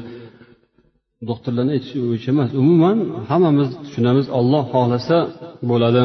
Doktorlarni 1.30 1.72
aytishi 1.76 1.98
bo'yicha 2.08 2.30
emas 2.36 2.50
umuman 2.62 2.98
hammamiz 3.30 3.70
tushunamiz 3.84 4.28
olloh 4.40 4.64
xohlasa 4.74 5.18
bo'ladi. 5.72 6.04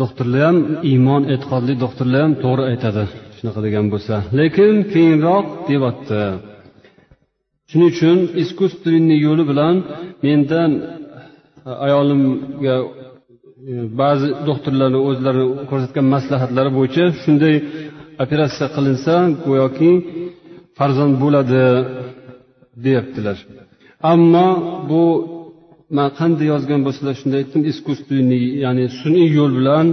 Doktorlar 0.00 0.42
ham 0.48 0.58
iymon 0.90 1.22
e'tiqodli 1.34 1.74
doktorlar 1.84 2.20
ham 2.24 2.34
to'g'ri 2.44 2.62
aytadi 2.72 3.04
shunaqa 3.36 3.60
degan 3.66 3.86
bo'lsa. 3.92 4.14
Lekin 4.38 4.74
keyinroq 4.92 5.46
deyapti. 5.68 6.22
Shuning 7.70 7.88
uchun 7.94 8.18
искусственный 8.42 9.18
yo'li 9.26 9.44
bilan 9.50 9.74
mendan 10.24 10.70
e, 11.68 11.70
ayolimga 11.86 12.76
e, 12.80 12.86
ba'zi 14.00 14.28
doktorlarni 14.48 14.98
o'zlarini 15.08 15.46
ko'rsatgan 15.70 16.06
maslahatlari 16.14 16.70
bo'yicha 16.78 17.04
shunday 17.22 17.54
operatsiya 18.24 18.68
qilinsa 18.76 19.14
go'yoki 19.46 19.90
farzand 20.78 21.14
bo'ladi 21.22 21.62
deyaptilar. 22.84 23.36
Ammo 24.12 24.48
bu 24.90 25.04
man 25.96 26.08
qanday 26.18 26.46
yozgan 26.52 26.80
bo'lsalar 26.86 27.14
shunday 27.20 27.38
aytdim 27.42 27.62
искусственный 27.72 28.44
ya'ni 28.64 28.84
sun'iy 29.00 29.28
yo'l 29.38 29.52
bilan 29.58 29.86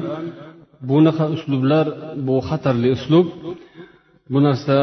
bunaqa 0.89 1.25
uslublar 1.35 1.85
bu 2.27 2.35
xatarli 2.49 2.89
uslub. 2.97 3.27
Bu 4.33 4.39
narsa 4.47 4.77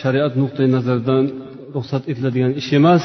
shariat 0.00 0.32
nuqtai 0.42 0.66
nazaridan 0.76 1.24
ruxsat 1.74 2.02
etiladigan 2.10 2.52
ish 2.60 2.70
emas. 2.78 3.04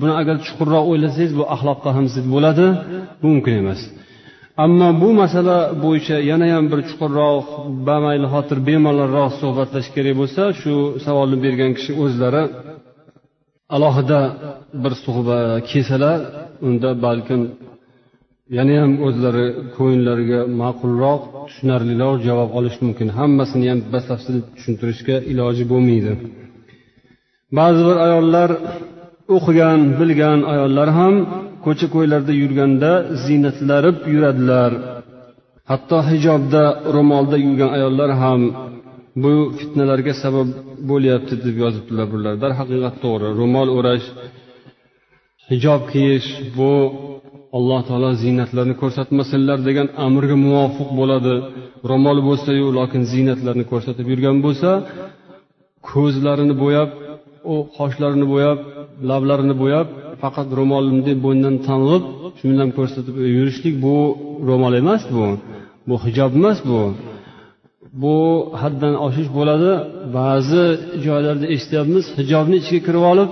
Buni 0.00 0.14
agar 0.20 0.36
chuqurroq 0.46 0.84
o'ylasangiz 0.92 1.32
bu 1.38 1.44
axloqqa 1.54 1.90
ham 1.96 2.06
zid 2.14 2.26
bo'ladi 2.34 2.66
bu 3.20 3.26
mumkin 3.32 3.54
emas. 3.62 3.80
Ammo 4.64 4.88
bu 5.02 5.08
masala 5.20 5.58
bo'yicha 5.84 6.16
yana 6.30 6.46
ham 6.54 6.64
bir 6.72 6.80
chuqurroq 6.88 7.46
bamayli 7.88 8.26
xotir 8.34 8.58
bemalolroq 8.68 9.30
suhbatlashish 9.40 9.92
kerak 9.96 10.14
bo'lsa 10.20 10.42
shu 10.60 10.72
savolni 11.04 11.38
bergan 11.44 11.72
kishi 11.76 11.92
o'zlari 12.02 12.44
alohida 13.76 14.20
bir 14.82 14.92
suhbat 15.04 15.62
kelsalar 15.70 16.18
unda 16.66 16.90
balkim 17.04 17.40
yanayam 18.56 18.92
o'zlari 19.06 19.46
ko'ngillariga 19.76 20.40
ma'qulroq 20.60 21.22
tushunarliroq 21.46 22.16
javob 22.28 22.50
olish 22.58 22.76
mumkin. 22.84 23.08
Hammasini 23.18 23.66
ham 23.70 23.80
batafsil 23.94 24.36
tushuntirishga 24.56 25.16
iloji 25.32 25.64
bo'lmaydi. 25.72 26.12
Ba'zi 27.58 27.82
bir 27.88 27.96
ayollar 28.06 28.50
o'qigan 29.36 29.80
bilgan 29.98 30.40
ayollar 30.52 30.88
ham 30.98 31.14
ko'cha 31.64 31.86
ko'ylarda 31.94 32.32
yurganda 32.42 32.90
ziynatlanib 33.24 33.96
yuradilar. 34.14 34.72
Hatto 35.70 35.98
hijobda 36.10 36.62
ro'molda 36.96 37.36
yurgan 37.44 37.70
ayollar 37.76 38.10
ham 38.22 38.40
bu 39.22 39.32
fitnalarga 39.58 40.12
sabab 40.22 40.48
bo'lyapti 40.90 41.34
deb 41.44 41.56
yozibdilar 41.64 42.06
bular. 42.14 42.34
Darhaqiqat 42.44 42.94
to'g'ri 43.04 43.28
ro'mol 43.40 43.68
o'rash 43.78 44.06
hijob 45.50 45.82
kiyish 45.92 46.28
bu 46.56 46.72
alloh 47.56 47.80
taolo 47.88 48.10
ziynatlarni 48.22 48.74
ko'rsatmasinlar 48.82 49.58
degan 49.68 49.88
amrga 50.06 50.36
muvofiq 50.44 50.88
bo'ladi. 51.00 51.34
Ro'mol 51.90 52.18
bo'lsayu 52.28 52.66
lokin 52.78 53.02
ziynatlarni 53.12 53.64
ko'rsatib 53.72 54.06
yurgan 54.12 54.36
bo'lsa 54.46 54.70
ko'zlarini 55.90 56.54
bo'yab 56.62 56.90
u 57.52 57.54
qoshlarini 57.76 58.26
bo'yab 58.32 58.58
lablarini 59.10 59.54
bo'yab 59.62 59.86
faqat 60.22 60.48
ro'molimni 60.58 61.12
bo'ynidan 61.24 61.56
tang'ib 61.68 62.02
shu 62.38 62.44
bilan 62.50 62.70
ko'rsatib 62.78 63.14
yurishlik 63.36 63.74
bu 63.84 63.96
ro'mol 64.48 64.74
emas 64.82 65.02
bu 65.14 65.26
bu 65.88 65.94
hijob 66.04 66.32
emas 66.40 66.58
bu. 66.70 66.80
Bu 68.02 68.16
haddan 68.62 68.94
oshish 69.06 69.30
bo'ladi. 69.38 69.72
Ba'zi 70.18 70.64
joylarda 71.04 71.46
eshityapmiz 71.54 72.04
hijobni 72.18 72.56
ichiga 72.62 72.80
kirib 72.86 73.04
olib 73.12 73.30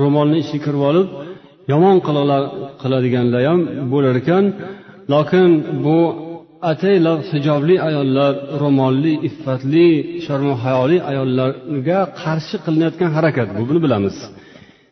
ro'molni 0.00 0.36
ichiga 0.42 0.62
kirib 0.66 0.82
olib 0.90 1.08
yomon 1.72 1.96
qiladiganlar 2.82 3.42
ham 3.48 3.60
bo'lar 3.92 4.14
ekan. 4.22 4.44
Lokin 5.12 5.48
bu 5.84 5.98
ataylab 6.72 7.20
hijobli 7.30 7.76
ayollar 7.88 8.32
ro'molli 8.62 9.12
iffatli 9.28 9.88
sharmu 10.26 10.54
hayoli 10.64 10.98
ayollarga 11.10 11.98
qarshi 12.22 12.56
qilinayotgan 12.64 13.10
harakat. 13.16 13.48
Bu 13.56 13.62
buni 13.68 13.80
bilamiz. 13.86 14.16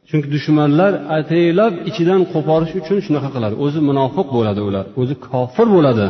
Chunki 0.08 0.28
dushmanlar 0.34 0.92
ataylab 1.18 1.74
ichidan 1.90 2.20
qo'porish 2.32 2.72
uchun 2.80 2.98
shunaqa 3.06 3.28
qiladi. 3.34 3.54
O'zi 3.64 3.80
munofiq 3.88 4.26
bo'ladi 4.36 4.60
ular 4.68 4.84
o'zi 5.00 5.14
kofir 5.28 5.66
bo'ladi. 5.76 6.06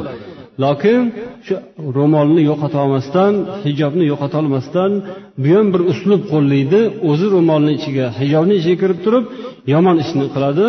Lokin 0.65 1.01
shu 1.47 1.55
ro'molni 1.97 2.43
yo'qotolmasdan 2.51 3.33
hijobni 3.65 4.05
yo'qotolmasdan 4.13 4.91
bu 5.43 5.49
ham 5.57 5.67
bir 5.75 5.83
uslub 5.93 6.23
qo'llaydi. 6.33 6.81
O'zi 7.11 7.27
ro'molni 7.35 7.73
ichiga 7.79 8.07
hijobni 8.21 8.55
ichiga 8.61 8.77
kirib 8.83 8.99
turib 9.05 9.25
yomon 9.73 9.97
ishni 10.05 10.25
qiladi 10.35 10.67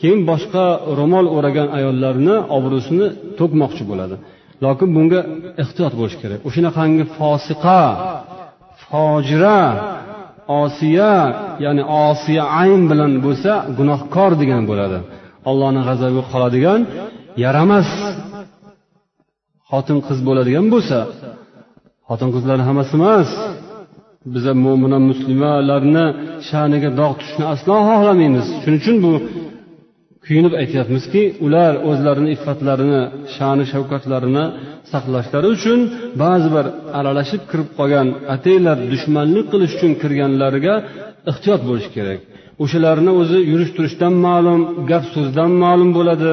keyin 0.00 0.20
boshqa 0.30 0.64
ro'mol 0.98 1.26
o'ragan 1.36 1.68
ayollarni 1.78 2.36
obro'sini 2.56 3.06
to'kmoqchi 3.38 3.84
bo'ladi. 3.90 4.16
Lokin 4.64 4.88
bunga 4.96 5.20
ehtiyot 5.62 5.92
bo'lish 6.00 6.16
kerak. 6.22 6.40
O'shanaqangi 6.48 7.04
fosiqa 7.16 7.82
fojira 8.84 9.60
osiya 10.62 11.14
ya'ni 11.64 11.82
osiya 12.06 12.44
ayn 12.62 12.82
bilan 12.90 13.12
bo'lsa 13.26 13.52
gunohkor 13.78 14.30
degan 14.42 14.62
bo'ladi. 14.70 14.98
Allohni 15.50 15.80
g'azabiga 15.88 16.24
qoladigan 16.32 16.80
yaramas 17.44 17.88
xotin 19.70 19.98
qiz 20.06 20.18
bo'ladigan 20.28 20.66
bo'lsa 20.74 20.98
xotin 22.08 22.28
qizlarni 22.34 22.64
hammasi 22.68 22.92
emas 22.98 23.28
biza 24.34 24.52
mo'mina 24.64 24.98
muslimalarni 25.10 26.06
sha'niga 26.48 26.90
dog' 27.00 27.14
tushishni 27.18 27.44
aslo 27.54 27.74
xohlamaymiz. 27.88 28.46
Shuning 28.62 28.80
uchun 28.82 28.96
bu 29.04 29.12
kuyinib 30.26 30.54
aytyapmizki 30.62 31.22
ular 31.46 31.72
o'zlarini 31.90 32.30
iffatlarini 32.36 33.02
sha'ni 33.36 33.64
shavkatlarini 33.72 34.44
saqlashlari 34.92 35.48
uchun 35.56 35.80
ba'zi 36.22 36.48
bir 36.56 36.66
aralashib 36.98 37.42
kirib 37.50 37.68
qolgan 37.78 38.08
ataylar 38.34 38.76
dushmanlik 38.92 39.46
qilish 39.52 39.72
uchun 39.76 39.92
kirganlariga 40.02 40.74
ehtiyot 41.30 41.62
bo'lish 41.68 41.88
kerak. 41.96 42.20
O'shalarni 42.64 43.12
o'zi 43.20 43.38
yurish 43.50 43.72
turishdan 43.76 44.14
ma'lum 44.26 44.60
gap 44.90 45.04
so'zdan 45.14 45.50
ma'lum 45.64 45.90
bo'ladi. 45.98 46.32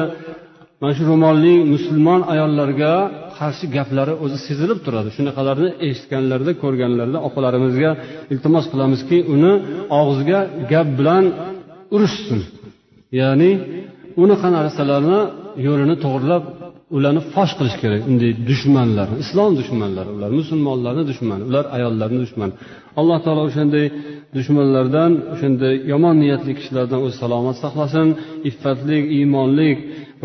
Mana 0.80 0.92
shu 0.96 1.04
ro'molli 1.10 1.54
musulmon 1.74 2.20
ayollarga 2.32 2.92
qarshi 3.38 3.64
gaplari 3.76 4.14
o'zi 4.24 4.38
sezilib 4.46 4.78
turadi. 4.86 5.08
Shunaqalarni 5.16 5.68
eshitganlarida 5.88 6.52
ko'rganlarida 6.62 7.18
opalarimizga 7.28 7.90
iltimos 8.32 8.64
qilamizki 8.72 9.18
uni 9.34 9.52
og'ziga 10.00 10.40
gap 10.72 10.88
bilan 10.98 11.24
urishsin. 11.94 12.40
Ya'ni 13.20 13.50
unaqa 14.22 14.48
narsalarni 14.58 15.20
yo'lini 15.66 15.96
to'g'irlab 16.04 16.44
ularni 16.96 17.22
fosh 17.34 17.52
qilish 17.58 17.76
kerak. 17.82 18.00
Unday 18.10 18.32
dushmanlar 18.50 19.08
islom 19.24 19.52
dushmanlari 19.60 20.10
ular 20.16 20.30
musulmonlarni 20.40 21.04
dushmani 21.10 21.42
ular 21.50 21.64
ayollarni 21.76 22.18
dushmani. 22.24 22.54
Alloh 23.00 23.18
taolo 23.24 23.42
o'shanday 23.48 23.86
dushmanlardan 24.36 25.12
o'shanday 25.34 25.74
yomon 25.92 26.16
niyatli 26.22 26.52
kishilardan 26.58 27.00
o'zi 27.06 27.16
salomat 27.22 27.56
saqlasin. 27.64 28.08
Iffatli 28.50 28.98
iymonli 29.16 29.70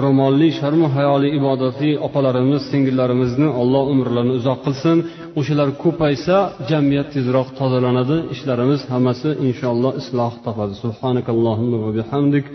ro'molli 0.05 0.49
sharmu 0.59 0.87
hayoli 0.97 1.29
ibodatli 1.39 1.91
opalarimiz 2.07 2.63
singillarimizni 2.73 3.49
alloh 3.61 3.85
umrlarini 3.93 4.35
uzoq 4.41 4.59
qilsin 4.67 4.99
o'shalar 5.41 5.69
ko'paysa 5.85 6.37
jamiyat 6.71 7.09
tezroq 7.15 7.49
tozalanadi 7.61 8.17
ishlarimiz 8.35 8.81
hammasi 8.93 9.31
inshaalloh 9.47 9.93
isloh 10.01 10.33
topadi 10.47 10.75
subhanakallohumma 10.85 11.79
va 11.85 11.91
bihamdik 11.99 12.47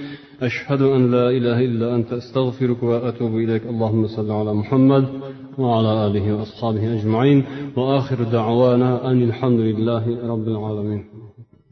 أشهد 0.50 0.82
أن 0.82 1.12
لا 1.12 1.30
إله 1.38 1.60
إلا 1.70 1.96
أنت 1.96 2.14
أستغفرك 2.14 2.84
وأتوب 2.84 3.34
إليك 3.44 3.64
اللهم 3.66 4.08
صل 4.08 4.32
على 4.32 4.54
محمد 4.54 5.06
وعلى 5.58 5.92
آله 6.08 6.26
وأصحابه 6.36 6.84
أجمعين 6.98 7.40
وآخر 7.78 8.24
دعوانا 8.24 9.12
أن 9.12 9.20
الحمد 9.30 9.60
لله 9.60 10.04
رب 10.34 10.48
العالمين 10.48 11.23